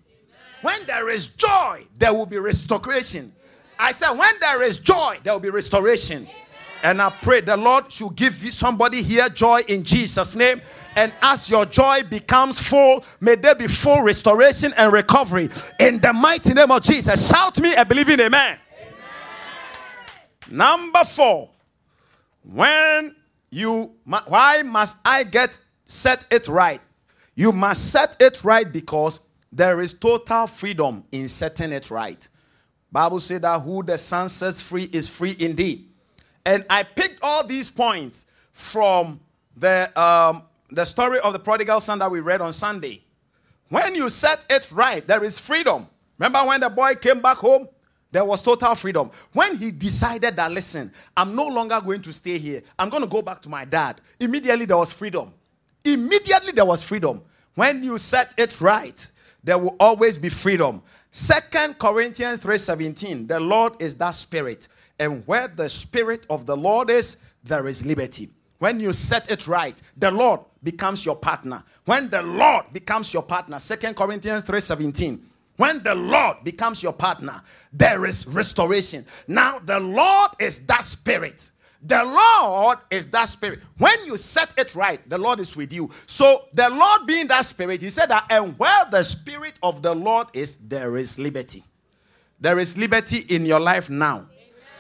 [0.62, 3.34] When there is joy, there will be restoration.
[3.78, 6.28] I said, when there is joy, there will be restoration.
[6.84, 10.62] And I pray the Lord should give somebody here joy in Jesus' name.
[10.96, 15.50] And as your joy becomes full, may there be full restoration and recovery.
[15.80, 17.30] In the mighty name of Jesus.
[17.30, 18.58] Shout me a believing amen.
[18.58, 18.60] amen.
[20.50, 21.50] Number four.
[22.44, 23.16] When
[23.50, 26.82] you, why must I get set it right?
[27.36, 32.28] You must set it right because there is total freedom in setting it right.
[32.92, 35.90] Bible said that who the Son sets free is free indeed.
[36.46, 39.20] And I picked all these points from
[39.56, 43.04] the, um, the story of the prodigal son that we read on Sunday.
[43.70, 45.88] When you set it right, there is freedom.
[46.18, 47.68] Remember when the boy came back home?
[48.12, 49.12] There was total freedom.
[49.34, 53.10] When he decided that, listen, I'm no longer going to stay here, I'm going to
[53.10, 55.32] go back to my dad, immediately there was freedom.
[55.84, 57.22] Immediately there was freedom.
[57.56, 59.06] When you set it right,
[59.44, 60.82] there will always be freedom.
[61.12, 64.68] Second Corinthians 3:17, the Lord is that spirit,
[65.00, 68.30] and where the spirit of the Lord is, there is liberty.
[68.60, 71.64] When you set it right, the Lord becomes your partner.
[71.86, 75.20] When the Lord becomes your partner, Second Corinthians 3:17,
[75.56, 77.42] when the Lord becomes your partner,
[77.72, 79.06] there is restoration.
[79.28, 81.52] Now, the Lord is that spirit.
[81.84, 83.60] The Lord is that spirit.
[83.78, 85.90] When you set it right, the Lord is with you.
[86.08, 89.96] So, the Lord being that spirit, he said that, and where the spirit of the
[89.96, 91.64] Lord is, there is liberty.
[92.42, 94.26] There is liberty in your life now.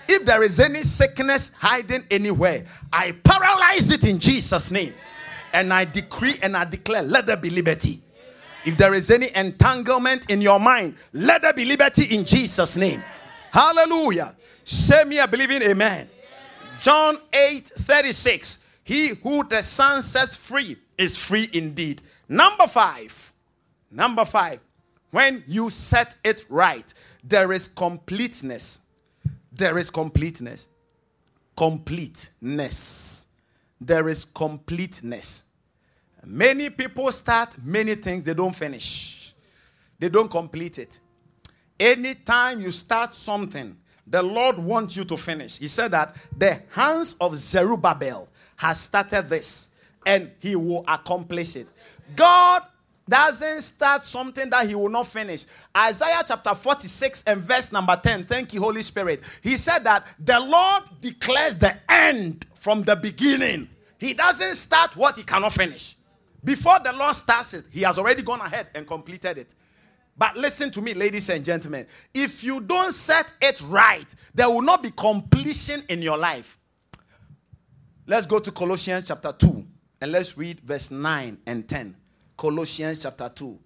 [0.07, 4.93] If there is any sickness hiding anywhere, I paralyze it in Jesus' name.
[5.53, 8.01] And I decree and I declare, let there be liberty.
[8.65, 13.03] If there is any entanglement in your mind, let there be liberty in Jesus' name.
[13.51, 14.35] Hallelujah.
[14.63, 16.09] Say me a believing amen.
[16.81, 18.65] John 8 36.
[18.83, 22.01] He who the Son sets free is free indeed.
[22.27, 23.33] Number five.
[23.91, 24.59] Number five.
[25.11, 26.93] When you set it right,
[27.23, 28.81] there is completeness.
[29.51, 30.67] There is completeness.
[31.57, 33.25] Completeness.
[33.81, 35.43] There is completeness.
[36.25, 39.33] Many people start many things, they don't finish,
[39.97, 40.99] they don't complete it.
[41.79, 45.57] Anytime you start something, the Lord wants you to finish.
[45.57, 49.69] He said that the hands of Zerubbabel has started this
[50.05, 51.67] and he will accomplish it.
[52.15, 52.63] God
[53.07, 55.45] doesn't start something that he will not finish.
[55.75, 58.25] Isaiah chapter 46 and verse number 10.
[58.25, 59.21] Thank you, Holy Spirit.
[59.41, 63.69] He said that the Lord declares the end from the beginning.
[63.97, 65.95] He doesn't start what he cannot finish.
[66.43, 69.53] Before the Lord starts it, He has already gone ahead and completed it.
[70.17, 71.87] But listen to me, ladies and gentlemen.
[72.13, 76.57] If you don't set it right, there will not be completion in your life.
[78.05, 79.65] Let's go to Colossians chapter 2
[80.01, 81.95] and let's read verse 9 and 10.
[82.37, 83.57] Colossians chapter 2.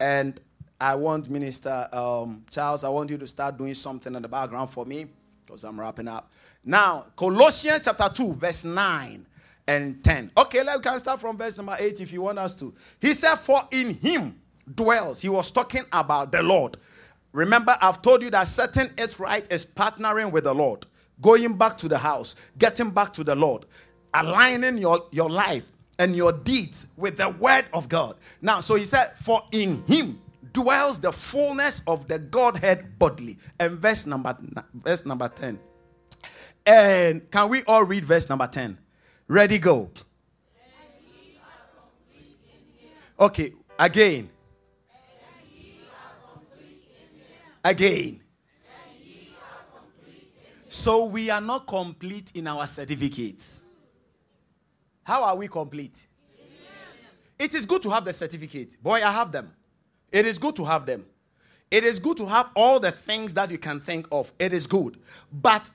[0.00, 0.40] And
[0.80, 4.70] I want Minister um, Charles, I want you to start doing something in the background
[4.70, 5.06] for me
[5.44, 6.30] because I'm wrapping up.
[6.64, 9.26] Now, Colossians chapter 2, verse 9
[9.68, 10.32] and 10.
[10.36, 12.74] Okay, let, we can start from verse number 8 if you want us to.
[13.00, 14.40] He said, For in him
[14.74, 15.20] dwells.
[15.20, 16.78] He was talking about the Lord.
[17.32, 20.86] Remember, I've told you that setting it right is partnering with the Lord,
[21.20, 23.66] going back to the house, getting back to the Lord,
[24.14, 25.64] aligning your, your life
[25.98, 28.16] and your deeds with the word of God.
[28.40, 30.20] Now, so he said, For in him
[30.54, 33.38] dwells the fullness of the Godhead bodily.
[33.60, 34.36] And verse number
[34.72, 35.58] verse number 10.
[36.64, 38.78] And can we all read verse number 10?
[39.28, 39.90] Ready, go.
[43.20, 44.30] Okay, again.
[47.62, 48.20] Again.
[50.70, 53.62] So we are not complete in our certificates.
[55.04, 56.06] How are we complete?
[57.38, 58.82] It is good to have the certificate.
[58.82, 59.52] Boy, I have them.
[60.10, 61.04] It is good to have them.
[61.70, 64.32] It is good to have all the things that you can think of.
[64.38, 64.98] It is good.
[65.32, 65.68] But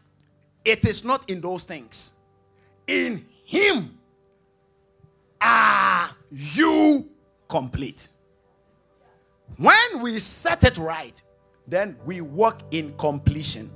[0.65, 2.13] it is not in those things.
[2.87, 3.97] In him
[5.41, 7.09] are you
[7.47, 8.09] complete.
[9.57, 11.21] When we set it right,
[11.67, 13.69] then we walk in completion.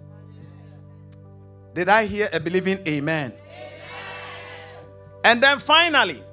[1.74, 3.34] Did I hear a believing amen?
[3.34, 3.34] amen?
[5.24, 6.24] And then finally,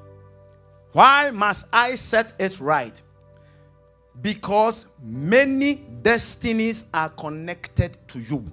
[0.93, 3.01] why must I set it right?
[4.22, 8.45] Because many destinies are connected to you.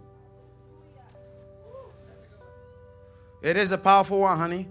[3.41, 4.67] It is a powerful one, honey.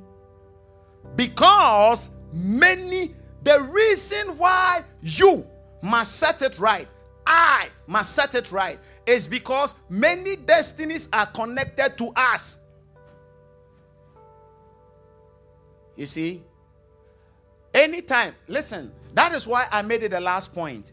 [1.17, 5.45] Because many, the reason why you
[5.83, 6.87] must set it right,
[7.27, 12.57] I must set it right, is because many destinies are connected to us.
[15.97, 16.43] You see?
[17.75, 20.93] Anytime, listen, that is why I made it the last point.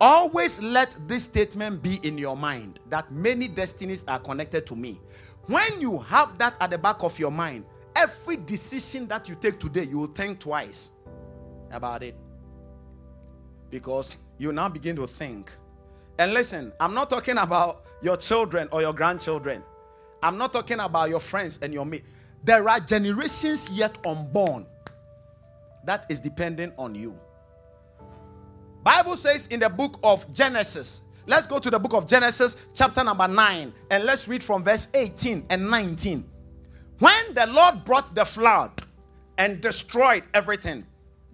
[0.00, 5.00] Always let this statement be in your mind that many destinies are connected to me.
[5.46, 7.64] When you have that at the back of your mind,
[7.98, 10.90] every decision that you take today, you will think twice
[11.72, 12.14] about it.
[13.70, 15.52] Because you now begin to think.
[16.18, 19.62] And listen, I'm not talking about your children or your grandchildren.
[20.22, 22.04] I'm not talking about your friends and your mate.
[22.44, 24.64] There are generations yet unborn
[25.84, 27.18] that is dependent on you.
[28.84, 33.04] Bible says in the book of Genesis, Let's go to the book of Genesis, chapter
[33.04, 36.24] number 9, and let's read from verse 18 and 19.
[36.98, 38.82] When the Lord brought the flood
[39.36, 40.84] and destroyed everything,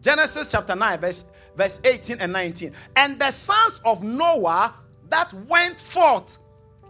[0.00, 1.24] Genesis chapter 9, verse,
[1.56, 2.72] verse 18 and 19.
[2.96, 4.74] And the sons of Noah
[5.08, 6.38] that went forth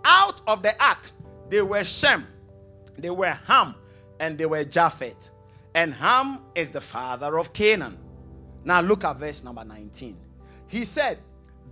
[0.05, 1.11] out of the ark,
[1.49, 2.27] they were Shem,
[2.99, 3.77] they were Ham,
[4.19, 5.31] and they were Japheth.
[5.77, 7.99] And Ham is the father of Canaan.
[8.65, 10.17] Now look at verse number 19.
[10.67, 11.19] He said,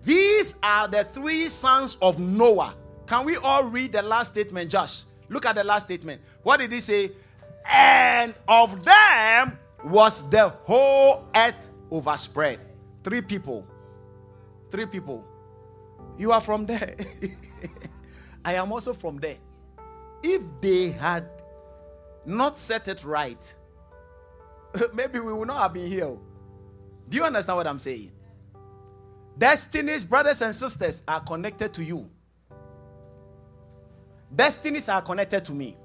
[0.04, 2.74] These are the three sons of Noah.
[3.06, 5.04] Can we all read the last statement, Josh?
[5.32, 6.20] Look at the last statement.
[6.42, 7.10] What did he say?
[7.64, 12.58] And of them was the whole earth overspread.
[13.02, 13.66] Three people.
[14.70, 15.24] Three people.
[16.18, 16.96] You are from there.
[18.44, 19.38] I am also from there.
[20.22, 21.28] If they had
[22.26, 23.54] not set it right,
[24.94, 26.14] maybe we would not have been here.
[27.08, 28.12] Do you understand what I'm saying?
[29.38, 32.10] Destinies, brothers and sisters, are connected to you.
[34.34, 35.76] Destinies are connected to me.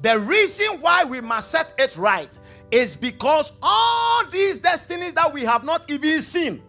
[0.00, 2.38] The reason why we must set it right
[2.70, 6.62] is because all these destinies that we have not even seen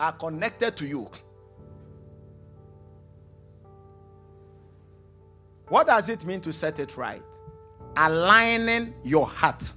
[0.00, 1.08] are connected to you.
[5.68, 7.22] What does it mean to set it right?
[7.96, 9.72] Aligning your heart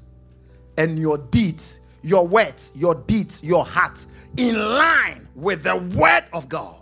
[0.78, 4.06] and your deeds, your words, your deeds, your heart
[4.38, 6.76] in line with the word of God.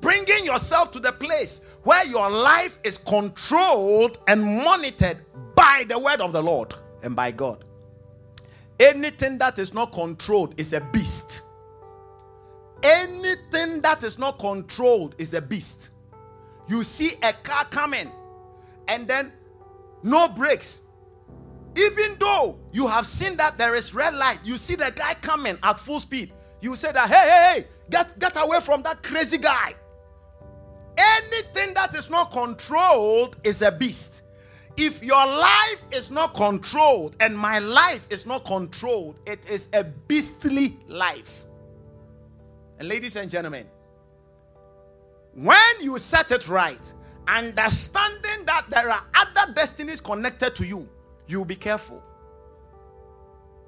[0.00, 5.18] Bringing yourself to the place where your life is controlled and monitored
[5.54, 7.64] by the word of the Lord and by God.
[8.78, 11.42] Anything that is not controlled is a beast.
[12.82, 15.90] Anything that is not controlled is a beast.
[16.68, 18.10] You see a car coming
[18.88, 19.32] and then
[20.02, 20.82] no brakes.
[21.76, 25.58] Even though you have seen that there is red light, you see the guy coming
[25.62, 26.32] at full speed.
[26.60, 29.74] You say that, hey, hey, hey, get, get away from that crazy guy.
[30.96, 34.22] Anything that is not controlled is a beast.
[34.76, 39.84] If your life is not controlled and my life is not controlled, it is a
[39.84, 41.44] beastly life.
[42.78, 43.66] And ladies and gentlemen,
[45.34, 46.92] when you set it right,
[47.26, 50.88] understanding that there are other destinies connected to you,
[51.26, 52.02] you'll be careful.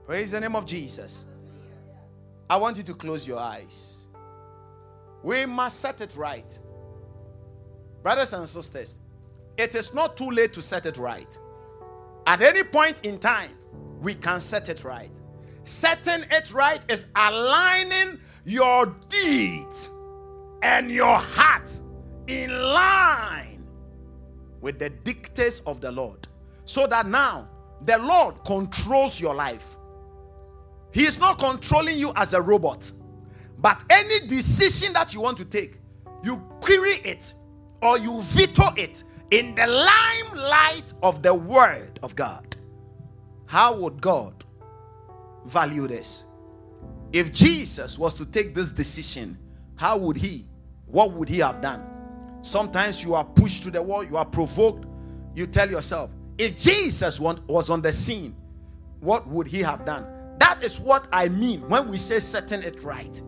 [0.07, 1.27] Praise the name of Jesus.
[2.51, 4.07] I want you to close your eyes.
[5.23, 6.59] We must set it right.
[8.03, 8.99] Brothers and sisters,
[9.57, 11.37] it is not too late to set it right.
[12.27, 13.53] At any point in time,
[14.01, 15.11] we can set it right.
[15.65, 19.91] Setting it right is aligning your deeds
[20.63, 21.81] and your heart
[22.27, 23.67] in line
[24.61, 26.27] with the dictates of the Lord.
[26.65, 27.49] So that now
[27.85, 29.77] the Lord controls your life.
[30.93, 32.91] He is not controlling you as a robot.
[33.59, 35.79] But any decision that you want to take,
[36.23, 37.33] you query it
[37.83, 42.57] or you veto it in the limelight of the Word of God.
[43.47, 44.45] How would God
[45.47, 46.25] value this?
[47.13, 49.39] If Jesus was to take this decision,
[49.77, 50.47] how would he?
[50.87, 51.85] What would he have done?
[52.43, 54.87] Sometimes you are pushed to the wall, you are provoked.
[55.35, 58.35] You tell yourself, if Jesus was on the scene,
[59.01, 60.07] what would he have done?
[60.39, 63.21] That is what I mean when we say setting it right.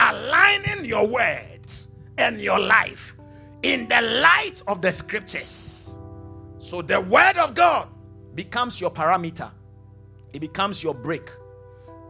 [0.00, 1.88] Aligning your words
[2.18, 3.16] and your life
[3.64, 5.96] in the light of the scriptures.
[6.58, 7.88] So the word of God
[8.34, 9.50] becomes your parameter,
[10.32, 11.30] it becomes your brake.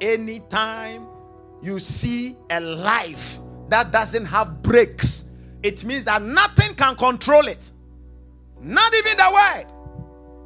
[0.01, 1.07] Anytime
[1.63, 3.39] you see a life
[3.69, 5.31] that doesn't have brakes,
[5.63, 7.71] it means that nothing can control it,
[8.61, 9.67] not even the word.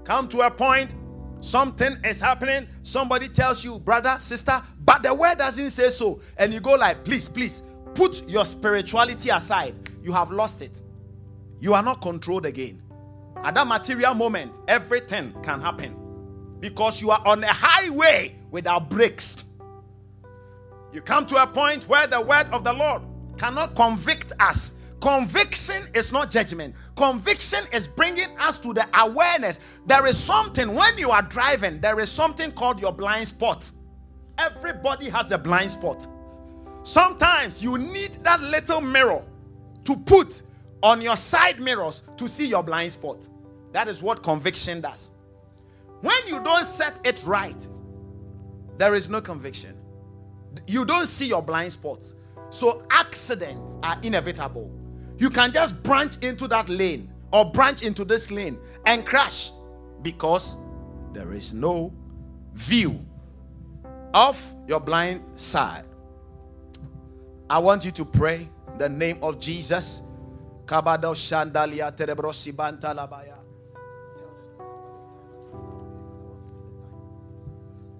[0.04, 0.94] Come to a point,
[1.40, 6.52] something is happening, somebody tells you, brother, sister, but the word doesn't say so, and
[6.52, 7.62] you go like, please, please,
[7.94, 9.74] put your spirituality aside.
[10.02, 10.82] You have lost it
[11.60, 12.82] you are not controlled again.
[13.42, 15.96] At that material moment, everything can happen
[16.60, 19.44] because you are on a highway without brakes.
[20.92, 23.02] You come to a point where the word of the Lord
[23.36, 24.74] cannot convict us.
[25.00, 26.74] Conviction is not judgment.
[26.96, 29.60] Conviction is bringing us to the awareness.
[29.86, 33.70] There is something, when you are driving, there is something called your blind spot.
[34.38, 36.06] Everybody has a blind spot.
[36.82, 39.24] Sometimes you need that little mirror
[39.84, 40.42] to put
[40.82, 43.28] on your side mirrors to see your blind spot.
[43.72, 45.12] That is what conviction does.
[46.00, 47.68] When you don't set it right,
[48.78, 49.76] there is no conviction.
[50.66, 52.14] You don't see your blind spots.
[52.50, 54.70] So accidents are inevitable.
[55.18, 59.50] You can just branch into that lane or branch into this lane and crash
[60.02, 60.56] because
[61.12, 61.92] there is no
[62.54, 63.04] view
[64.14, 65.84] of your blind side.
[67.50, 68.48] I want you to pray
[68.78, 70.02] the name of Jesus
[70.68, 73.38] Kabado Shandalia Terebrosi Bantalabaya.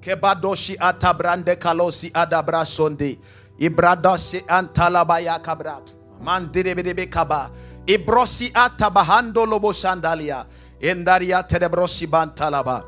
[0.01, 3.19] Kebadoshi atabrande kalosi adabrasonde.
[3.59, 5.81] Ibradasi antalabaya kabra.
[6.23, 7.51] Man didebedebe kaba.
[7.87, 10.45] Ibrosi atabahando lobo shandalia.
[10.81, 12.85] Endaria tedebrosi bantalaba.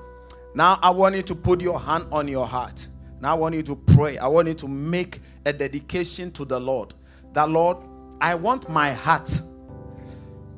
[0.54, 2.86] Now I want you to put your hand on your heart.
[3.20, 4.18] Now I want you to pray.
[4.18, 6.92] I want you to make a dedication to the Lord.
[7.32, 7.78] That Lord,
[8.20, 9.40] I want my heart,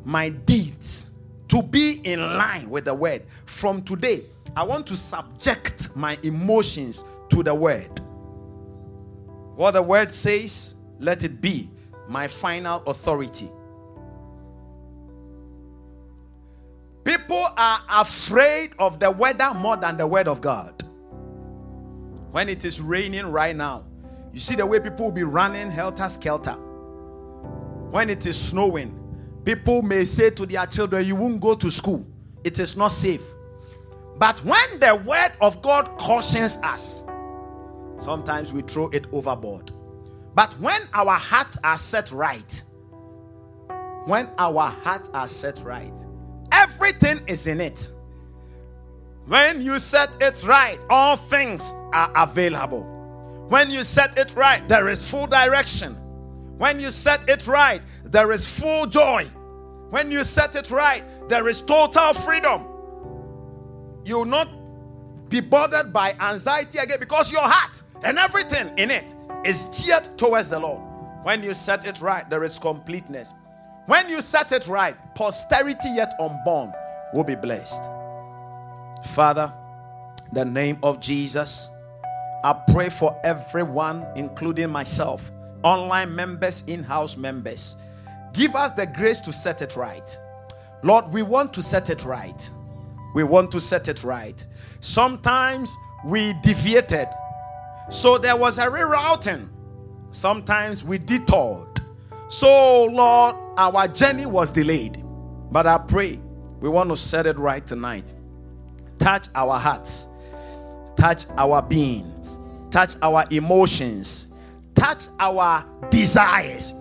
[0.05, 1.11] my deeds
[1.49, 3.23] to be in line with the word.
[3.47, 4.23] From today,
[4.57, 8.01] I want to subject my emotions to the word.
[9.57, 11.69] What the word says, let it be
[12.09, 13.49] my final authority.
[17.05, 20.83] People are afraid of the weather more than the word of God.
[22.31, 23.85] When it is raining right now,
[24.33, 26.53] you see the way people will be running helter skelter.
[26.53, 28.99] When it is snowing,
[29.45, 32.07] people may say to their children, You won't go to school,
[32.45, 33.23] it is not safe.
[34.19, 37.03] But when the word of God cautions us,
[37.99, 39.71] sometimes we throw it overboard.
[40.35, 42.63] But when our heart are set right,
[44.07, 45.93] when our heart are set right,
[46.51, 47.89] everything is in it.
[49.27, 52.83] When you set it right, all things are available.
[53.49, 55.95] When you set it right, there is full direction.
[56.59, 57.83] When you set it right,
[58.13, 59.27] there is full joy.
[59.91, 62.67] When you set it right, there is total freedom.
[64.05, 64.49] You will not
[65.29, 69.15] be bothered by anxiety again because your heart and everything in it
[69.45, 70.81] is geared towards the Lord.
[71.25, 73.33] When you set it right, there is completeness.
[73.87, 76.73] When you set it right, posterity yet unborn
[77.15, 77.83] will be blessed.
[79.15, 79.53] Father,
[80.33, 81.71] the name of Jesus,
[82.45, 85.31] I pray for everyone, including myself,
[85.63, 87.77] online members, in house members.
[88.33, 90.17] Give us the grace to set it right.
[90.83, 92.49] Lord, we want to set it right.
[93.15, 94.43] We want to set it right.
[94.81, 97.09] Sometimes we deviated
[97.93, 99.49] so there was a rerouting.
[100.13, 101.81] Sometimes we detoured.
[102.29, 105.03] So, Lord, our journey was delayed.
[105.51, 106.19] But I pray
[106.61, 108.15] we want to set it right tonight.
[108.99, 110.07] Touch our hearts,
[110.97, 112.11] touch our being,
[112.71, 114.33] touch our emotions,
[114.75, 116.73] touch our desires,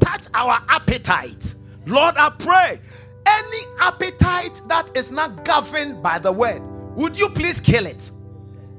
[0.00, 1.54] touch our appetite.
[1.86, 2.80] Lord, I pray
[3.26, 6.62] any appetite that is not governed by the word,
[6.96, 8.10] would you please kill it?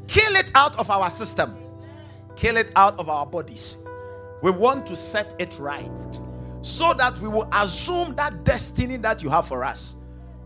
[0.07, 1.57] Kill it out of our system
[2.37, 3.79] kill it out of our bodies.
[4.41, 5.91] We want to set it right
[6.61, 9.95] so that we will assume that destiny that you have for us.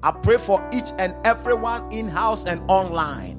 [0.01, 3.37] I pray for each and everyone in house and online.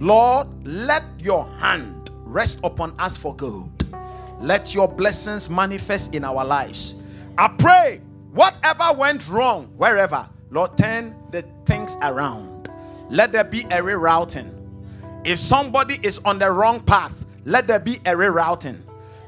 [0.00, 3.73] Lord, let your hand rest upon us for good.
[4.40, 6.96] Let your blessings manifest in our lives.
[7.38, 8.00] I pray
[8.32, 12.68] whatever went wrong, wherever, Lord, turn the things around.
[13.10, 14.50] Let there be a rerouting.
[15.24, 17.12] If somebody is on the wrong path,
[17.44, 18.80] let there be a rerouting.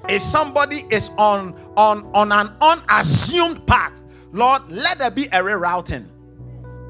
[0.09, 3.93] If somebody is on on on an unassumed path,
[4.33, 6.07] Lord, let there be a rerouting.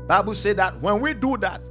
[0.07, 1.69] Bible say that when we do that,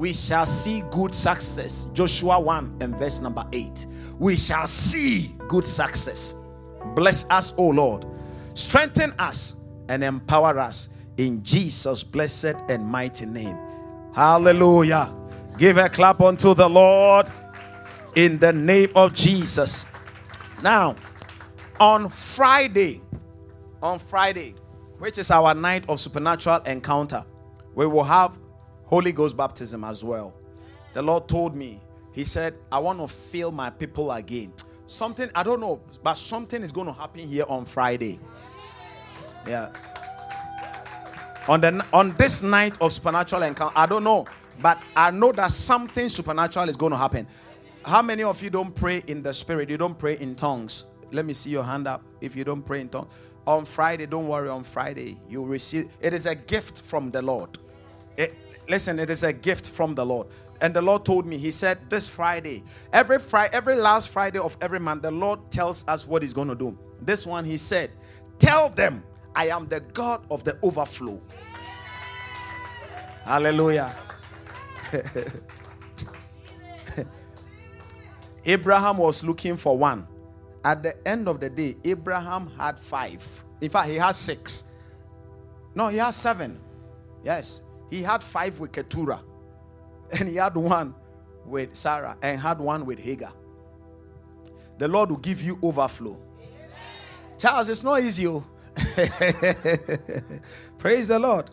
[0.00, 1.84] we shall see good success.
[1.92, 3.84] Joshua 1 and verse number 8.
[4.18, 6.32] We shall see good success.
[6.94, 8.06] Bless us, O Lord.
[8.54, 9.56] Strengthen us
[9.90, 13.58] and empower us in Jesus' blessed and mighty name.
[14.14, 15.14] Hallelujah.
[15.58, 17.26] Give a clap unto the Lord
[18.14, 19.84] in the name of Jesus.
[20.62, 20.96] Now,
[21.78, 23.02] on Friday,
[23.82, 24.54] on Friday,
[24.98, 27.22] which is our night of supernatural encounter,
[27.74, 28.32] we will have
[28.90, 30.34] Holy Ghost baptism as well.
[30.94, 31.80] The Lord told me,
[32.10, 34.52] He said, I want to fill my people again.
[34.86, 38.18] Something, I don't know, but something is going to happen here on Friday.
[39.46, 39.72] Yeah.
[41.46, 44.26] On the on this night of supernatural encounter, I don't know,
[44.60, 47.28] but I know that something supernatural is going to happen.
[47.84, 49.70] How many of you don't pray in the spirit?
[49.70, 50.86] You don't pray in tongues.
[51.12, 53.12] Let me see your hand up if you don't pray in tongues.
[53.46, 57.56] On Friday, don't worry, on Friday, you receive it is a gift from the Lord.
[58.16, 58.34] It,
[58.70, 60.28] listen, it is a gift from the Lord.
[60.62, 64.56] And the Lord told me, He said, This Friday, every Friday, every last Friday of
[64.60, 66.78] every month, the Lord tells us what He's going to do.
[67.02, 67.90] This one, He said,
[68.38, 69.02] Tell them
[69.34, 71.20] I am the God of the overflow.
[73.24, 73.94] Hallelujah.
[78.44, 80.06] Abraham was looking for one.
[80.64, 83.26] At the end of the day, Abraham had five.
[83.60, 84.64] In fact, he has six.
[85.74, 86.58] No, he has seven.
[87.24, 87.62] Yes.
[87.90, 89.22] He had five with Keturah.
[90.18, 90.92] And he had one
[91.44, 93.32] with Sarah and had one with Hagar.
[94.78, 96.20] The Lord will give you overflow.
[96.38, 96.68] Amen.
[97.38, 98.26] Charles, it's not easy.
[98.26, 98.44] Oh.
[100.78, 101.50] Praise the Lord.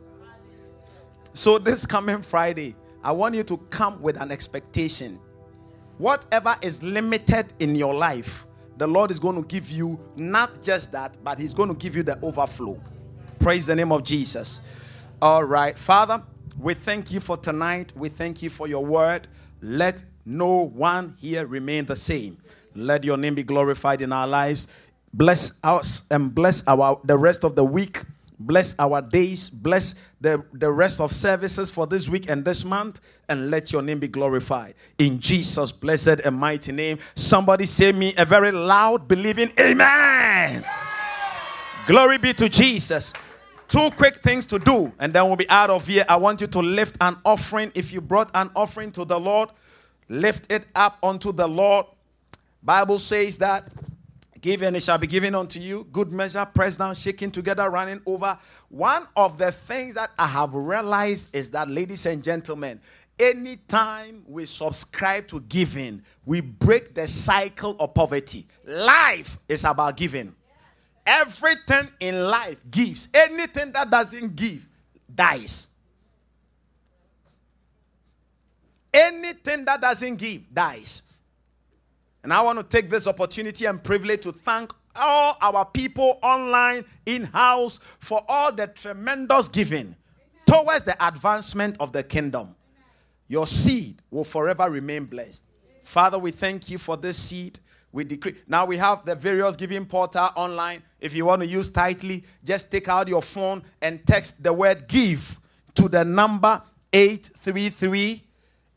[1.34, 5.20] So, this coming Friday, I want you to come with an expectation
[5.98, 8.46] Whatever is limited in your life,
[8.78, 11.96] the Lord is going to give you not just that, but He's going to give
[11.96, 12.80] you the overflow.
[13.40, 14.62] Praise the name of Jesus.
[15.20, 15.78] All right.
[15.78, 16.22] Father,
[16.60, 17.92] we thank you for tonight.
[17.96, 19.28] We thank you for your word.
[19.62, 22.38] Let no one here remain the same.
[22.76, 24.68] Let your name be glorified in our lives.
[25.16, 28.04] Bless us and bless our the rest of the week.
[28.40, 29.50] Bless our days.
[29.50, 33.00] Bless the, the rest of services for this week and this month.
[33.28, 34.76] And let your name be glorified.
[35.00, 37.00] In Jesus' blessed and mighty name.
[37.16, 40.64] Somebody say me a very loud believing Amen.
[41.88, 43.14] Glory be to Jesus.
[43.68, 46.06] Two quick things to do, and then we'll be out of here.
[46.08, 47.72] I want you to lift an offering.
[47.76, 49.50] If you brought an offering to the Lord,
[50.08, 51.86] lift it up unto the Lord.
[52.64, 53.66] Bible says that
[54.40, 55.86] give and it shall be given unto you.
[55.92, 58.40] Good measure, pressed down, shaking together, running over.
[58.70, 62.80] One of the things that I have realized is that, ladies and gentlemen,
[63.20, 68.48] anytime we subscribe to giving, we break the cycle of poverty.
[68.64, 70.34] Life is about giving.
[71.08, 73.08] Everything in life gives.
[73.14, 74.64] Anything that doesn't give
[75.16, 75.70] dies.
[78.94, 81.04] Anything that doesn't give dies.
[82.24, 86.84] And I want to take this opportunity and privilege to thank all our people online,
[87.06, 89.96] in house, for all the tremendous giving
[90.46, 92.54] towards the advancement of the kingdom.
[93.30, 95.46] Your seed will forever remain blessed.
[95.84, 97.60] Father, we thank you for this seed
[97.92, 98.36] we decree.
[98.48, 100.84] Now we have the various giving portal online.
[101.00, 104.88] If you want to use Tithe.ly, just take out your phone and text the word
[104.88, 105.40] give
[105.76, 106.62] to the number
[106.94, 108.24] 833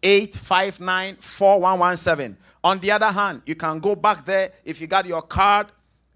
[0.02, 2.36] 859 4117.
[2.62, 5.68] On the other hand, you can go back there if you got your card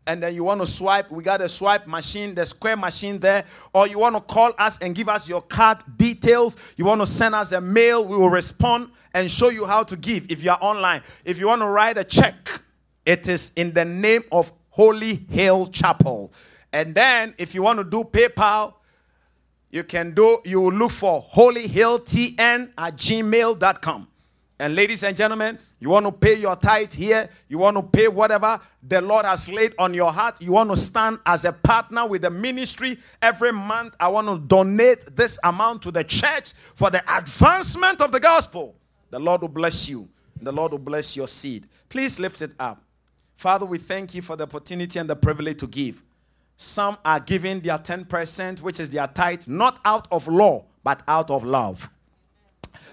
[0.07, 3.45] and then you want to swipe, we got a swipe machine, the square machine there,
[3.73, 7.07] or you want to call us and give us your card details, you want to
[7.07, 10.51] send us a mail, we will respond and show you how to give if you
[10.51, 11.03] are online.
[11.25, 12.35] If you want to write a check,
[13.07, 16.33] it is in the name of Holy Hill Chapel.
[16.73, 18.75] And then if you want to do PayPal,
[19.71, 24.09] you can do, you will look for holyhilltn at gmail.com.
[24.61, 28.07] And ladies and gentlemen, you want to pay your tithe here, you want to pay
[28.07, 32.07] whatever the Lord has laid on your heart, you want to stand as a partner
[32.07, 33.97] with the ministry every month.
[33.99, 38.77] I want to donate this amount to the church for the advancement of the gospel.
[39.11, 40.09] The Lord will bless you.
[40.41, 41.67] The Lord will bless your seed.
[41.89, 42.84] Please lift it up.
[43.45, 46.03] Father, we thank you for the opportunity and the privilege to give.
[46.57, 51.31] Some are giving their 10%, which is their tithe, not out of law, but out
[51.31, 51.91] of love.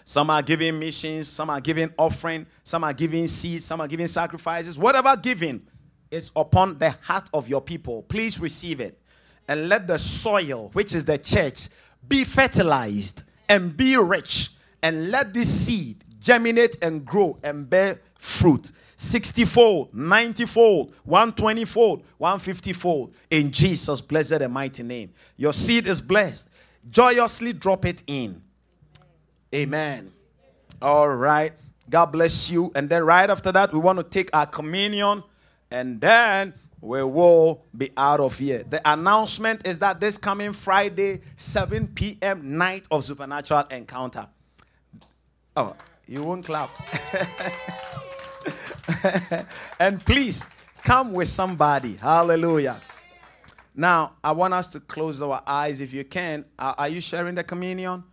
[0.04, 4.08] Some are giving missions, some are giving offering, some are giving seeds, some are giving
[4.08, 4.78] sacrifices.
[4.78, 5.66] Whatever giving
[6.12, 9.00] is upon the heart of your people, please receive it.
[9.48, 11.70] And let the soil, which is the church,
[12.10, 14.50] be fertilized and be rich.
[14.84, 18.72] And let this seed germinate and grow and bear fruit
[19.02, 25.12] 60 fold, 90 fold, 120 fold, 150 fold in Jesus' blessed and mighty name.
[25.38, 26.50] Your seed is blessed.
[26.92, 28.40] Joyously drop it in.
[29.56, 30.14] Amen.
[30.84, 31.52] All right.
[31.90, 32.72] God bless you.
[32.76, 35.24] And then right after that, we want to take our communion
[35.72, 38.64] and then we will be out of here.
[38.70, 42.56] The announcement is that this coming Friday, 7 p.m.
[42.56, 44.28] night of supernatural encounter.
[45.56, 45.76] Oh,
[46.08, 46.70] you won't clap.
[49.80, 50.46] and please
[50.84, 51.96] come with somebody.
[51.96, 52.82] Hallelujah.
[53.76, 56.46] Now, I want us to close our eyes if you can.
[56.60, 58.04] Are, are you sharing the communion?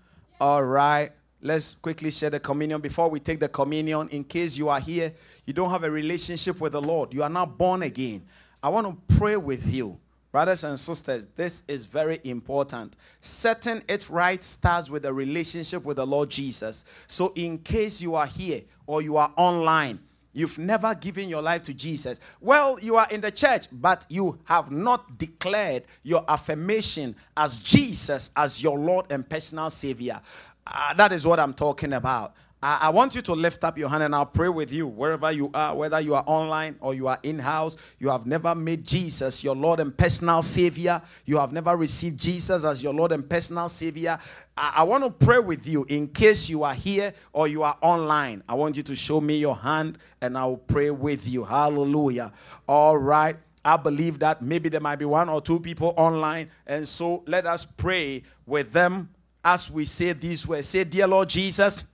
[0.40, 1.10] All right.
[1.40, 4.08] Let's quickly share the communion before we take the communion.
[4.10, 5.12] In case you are here,
[5.46, 8.24] you don't have a relationship with the Lord, you are not born again.
[8.62, 9.98] I want to pray with you.
[10.30, 12.96] Brothers and sisters, this is very important.
[13.22, 16.84] Setting it right starts with a relationship with the Lord Jesus.
[17.06, 20.00] So, in case you are here or you are online,
[20.38, 22.20] You've never given your life to Jesus.
[22.40, 28.30] Well, you are in the church, but you have not declared your affirmation as Jesus
[28.36, 30.20] as your Lord and personal Savior.
[30.64, 32.34] Uh, that is what I'm talking about.
[32.60, 35.48] I, want you to lift up your hand and I'll pray with you wherever you
[35.54, 37.76] are, whether you are online or you are in house.
[38.00, 41.00] You have never made Jesus your Lord and personal Savior.
[41.24, 44.18] You have never received Jesus as your Lord and personal Savior.
[44.56, 47.78] I, I want to pray with you in case you are here or you are
[47.80, 48.42] online.
[48.48, 51.44] I want you to show me your hand and I will pray with you.
[51.44, 52.32] Hallelujah.
[52.66, 53.36] All right.
[53.64, 56.50] I believe that maybe there might be one or two people online.
[56.66, 59.10] And so let us pray with them
[59.44, 60.66] as we say these words.
[60.66, 61.84] Say, Dear Lord Jesus,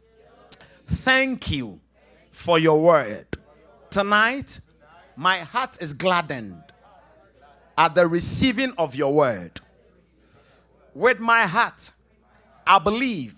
[0.87, 1.81] Thank you
[2.31, 3.27] for your word.
[3.91, 4.61] Tonight,
[5.17, 6.63] my heart is gladdened
[7.77, 9.61] at the receiving of your word.
[10.95, 11.91] With my heart,
[12.67, 13.35] I believe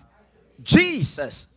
[0.63, 1.47] Jesus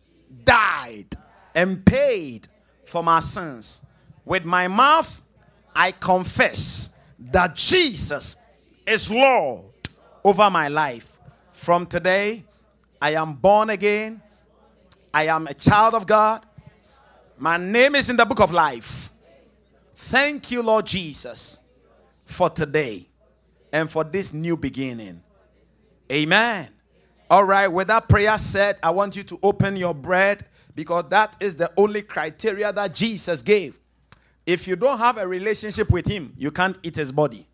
[0.43, 1.15] died
[1.55, 2.47] and paid
[2.85, 3.85] for my sins.
[4.25, 5.21] With my mouth,
[5.75, 8.35] I confess that Jesus
[8.85, 9.65] is Lord
[10.23, 11.07] over my life.
[11.53, 12.43] From today,
[13.01, 14.21] I am born again.
[15.13, 16.45] I am a child of God.
[17.37, 19.11] My name is in the book of life.
[19.95, 21.59] Thank you, Lord Jesus,
[22.25, 23.07] for today
[23.71, 25.21] and for this new beginning.
[26.11, 26.69] Amen.
[27.29, 31.35] All right, with that prayer said, I want you to open your bread because that
[31.39, 33.79] is the only criteria that Jesus gave.
[34.45, 37.47] If you don't have a relationship with Him, you can't eat His body.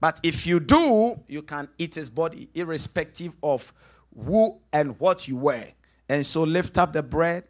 [0.00, 3.72] But if you do, you can eat His body, irrespective of
[4.16, 5.68] who and what you wear.
[6.14, 7.42] And so lift up the bread.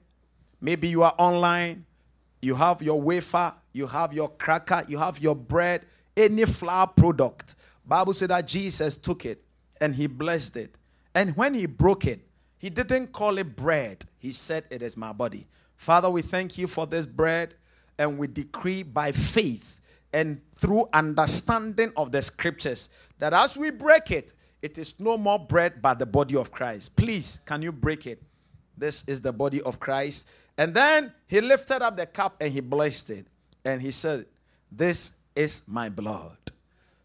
[0.59, 1.85] Maybe you are online,
[2.41, 5.85] you have your wafer, you have your cracker, you have your bread,
[6.17, 7.57] any flour product.
[7.85, 9.45] Bible said that Jesus took it
[9.83, 10.79] and he blessed it.
[11.15, 12.21] And when he broke it,
[12.57, 14.03] he didn't call it bread.
[14.19, 15.47] He said, It is my body.
[15.77, 17.57] Father, we thank you for this bread
[17.99, 19.79] and we decree by faith
[20.15, 22.89] and through understanding of the scriptures
[23.19, 24.33] that as we break it,
[24.63, 26.97] it is no more bread but the body of Christ.
[26.97, 28.23] Please, can you break it?
[28.77, 30.29] This is the body of Christ.
[30.59, 33.27] And then he lifted up the cup and he blessed it.
[33.65, 34.27] And he said,
[34.71, 36.37] This is my blood.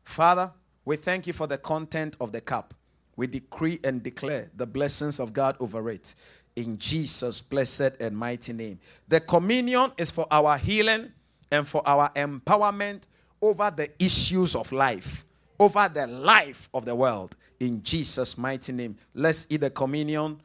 [0.03, 0.51] Father,
[0.85, 2.73] we thank you for the content of the cup.
[3.15, 6.15] We decree and declare the blessings of God over it.
[6.55, 8.79] In Jesus' blessed and mighty name.
[9.07, 11.11] The communion is for our healing
[11.51, 13.03] and for our empowerment
[13.41, 15.25] over the issues of life,
[15.59, 17.35] over the life of the world.
[17.59, 18.97] In Jesus' mighty name.
[19.13, 20.39] Let's eat the communion.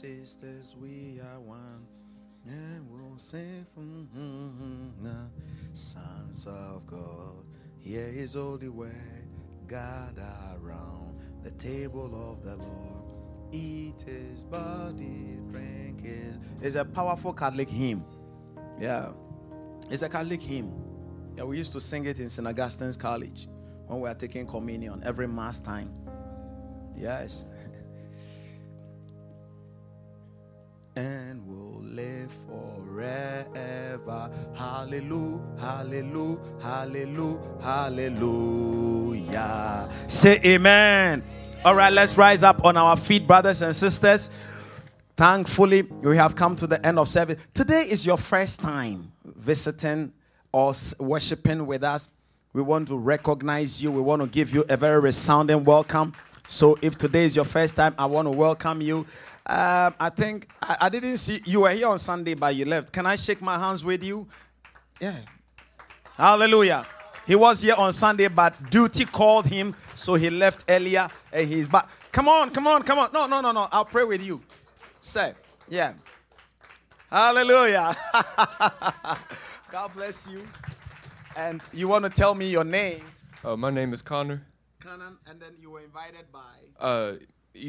[0.00, 1.86] Sisters, we are one,
[2.46, 4.08] and we'll sing from
[5.02, 5.30] the
[5.78, 7.44] sons of God.
[7.80, 9.28] Here is holy word,
[9.68, 13.14] gather around the table of the Lord.
[13.52, 16.38] Eat his body, drink his.
[16.62, 18.02] It's a powerful Catholic hymn.
[18.80, 19.10] Yeah,
[19.90, 20.72] it's a Catholic hymn.
[21.36, 22.48] Yeah, we used to sing it in St.
[22.48, 23.48] Augustine's College
[23.86, 25.92] when we were taking communion every Mass time.
[26.96, 27.44] Yes.
[31.00, 34.30] And will live forever.
[34.54, 39.08] Hallelujah, hallelujah, hallelujah, hallelujah.
[40.06, 41.22] Say amen.
[41.64, 44.30] All right, let's rise up on our feet, brothers and sisters.
[45.16, 47.36] Thankfully, we have come to the end of service.
[47.54, 50.12] Today is your first time visiting
[50.52, 52.10] or worshiping with us.
[52.52, 53.92] We want to recognize you.
[53.92, 56.12] We want to give you a very resounding welcome.
[56.52, 59.06] So, if today is your first time, I want to welcome you.
[59.46, 62.92] Um, I think I, I, didn't see you were here on Sunday, but you left.
[62.92, 64.26] Can I shake my hands with you?
[65.00, 65.14] Yeah.
[66.16, 66.84] Hallelujah.
[67.24, 71.68] He was here on Sunday, but duty called him, so he left earlier and he's
[71.68, 71.88] back.
[72.10, 73.10] Come on, come on, come on.
[73.12, 73.68] No, no, no, no.
[73.70, 74.42] I'll pray with you.
[75.00, 75.34] Say,
[75.68, 75.92] yeah.
[77.12, 77.94] Hallelujah.
[79.70, 80.48] God bless you.
[81.36, 83.04] And you want to tell me your name?
[83.44, 84.42] Uh, my name is Connor.
[84.80, 86.40] Connor, and then you were invited by?
[86.78, 87.16] Uh,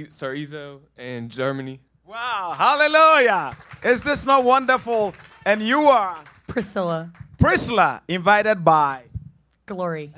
[0.08, 1.82] Sir Izo in Germany.
[2.06, 3.56] Wow, hallelujah.
[3.84, 5.14] Is this not wonderful?
[5.46, 6.24] And you are?
[6.48, 7.12] Priscilla.
[7.38, 9.04] Priscilla, invited by?
[9.66, 10.14] Glory.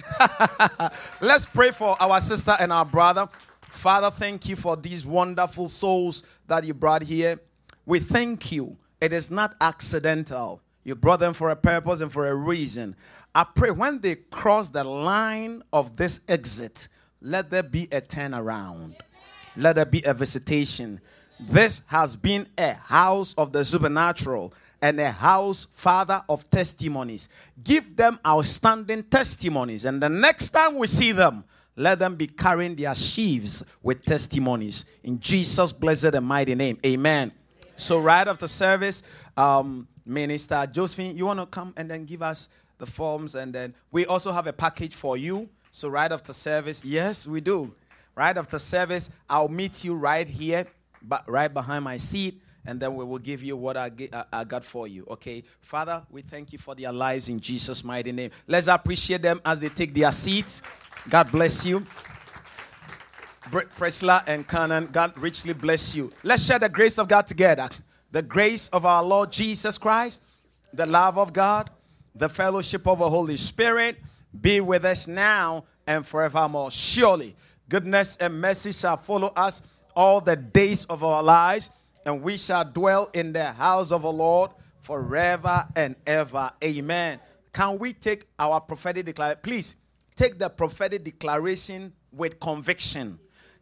[1.22, 3.28] Let's pray for our sister and our brother.
[3.61, 7.40] Father, thank you for these wonderful souls that you brought here.
[7.88, 8.78] We thank you.
[9.02, 10.61] It is not accidental.
[10.84, 12.95] You brought them for a purpose and for a reason.
[13.35, 16.88] I pray when they cross the line of this exit,
[17.22, 18.95] let there be a turnaround
[19.55, 20.99] let there be a visitation.
[21.39, 27.30] This has been a house of the supernatural and a house, Father, of testimonies.
[27.64, 29.85] Give them outstanding testimonies.
[29.85, 31.43] And the next time we see them,
[31.76, 34.85] let them be carrying their sheaves with testimonies.
[35.03, 36.77] In Jesus' blessed and mighty name.
[36.85, 37.31] Amen.
[37.76, 39.01] So, right after service,
[39.35, 42.49] um, Minister Josephine, you want to come and then give us
[42.84, 43.35] the forms?
[43.35, 45.49] And then we also have a package for you.
[45.72, 47.73] So, right after service, yes, we do.
[48.15, 50.68] Right after service, I'll meet you right here,
[51.01, 53.91] but right behind my seat, and then we will give you what I,
[54.31, 55.05] I got for you.
[55.10, 58.30] Okay, Father, we thank you for their lives in Jesus' mighty name.
[58.47, 60.61] Let's appreciate them as they take their seats.
[61.10, 61.84] God bless you.
[63.76, 66.11] Priscilla and Connor, God richly bless you.
[66.23, 67.68] Let's share the grace of God together.
[68.11, 70.22] The grace of our Lord Jesus Christ,
[70.72, 71.69] the love of God,
[72.15, 73.98] the fellowship of the Holy Spirit
[74.41, 76.72] be with us now and forevermore.
[76.72, 77.35] Surely
[77.69, 79.61] Goodness and mercy shall follow us
[79.95, 81.72] all the days of our lives,
[82.06, 86.52] and we shall dwell in the house of the Lord forever and ever.
[86.64, 87.19] Amen.
[87.53, 89.40] Can we take our prophetic declaration?
[89.41, 89.76] Please
[90.15, 93.18] take the prophetic declaration with conviction.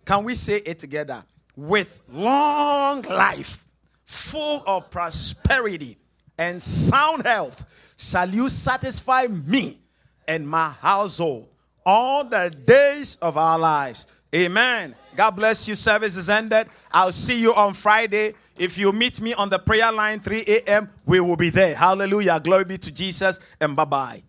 [0.06, 1.24] Can we say it together?
[1.56, 3.66] With long life,
[4.04, 5.98] full of prosperity
[6.38, 7.66] and sound health,
[8.02, 9.80] shall you satisfy me
[10.28, 11.48] and my household
[11.86, 14.08] all the days of our lives.
[14.34, 14.96] Amen.
[15.16, 15.76] God bless you.
[15.76, 16.68] Service is ended.
[16.92, 18.34] I'll see you on Friday.
[18.58, 21.76] If you meet me on the prayer line 3 a.m., we will be there.
[21.76, 22.40] Hallelujah.
[22.40, 24.24] Glory be to Jesus and bye bye.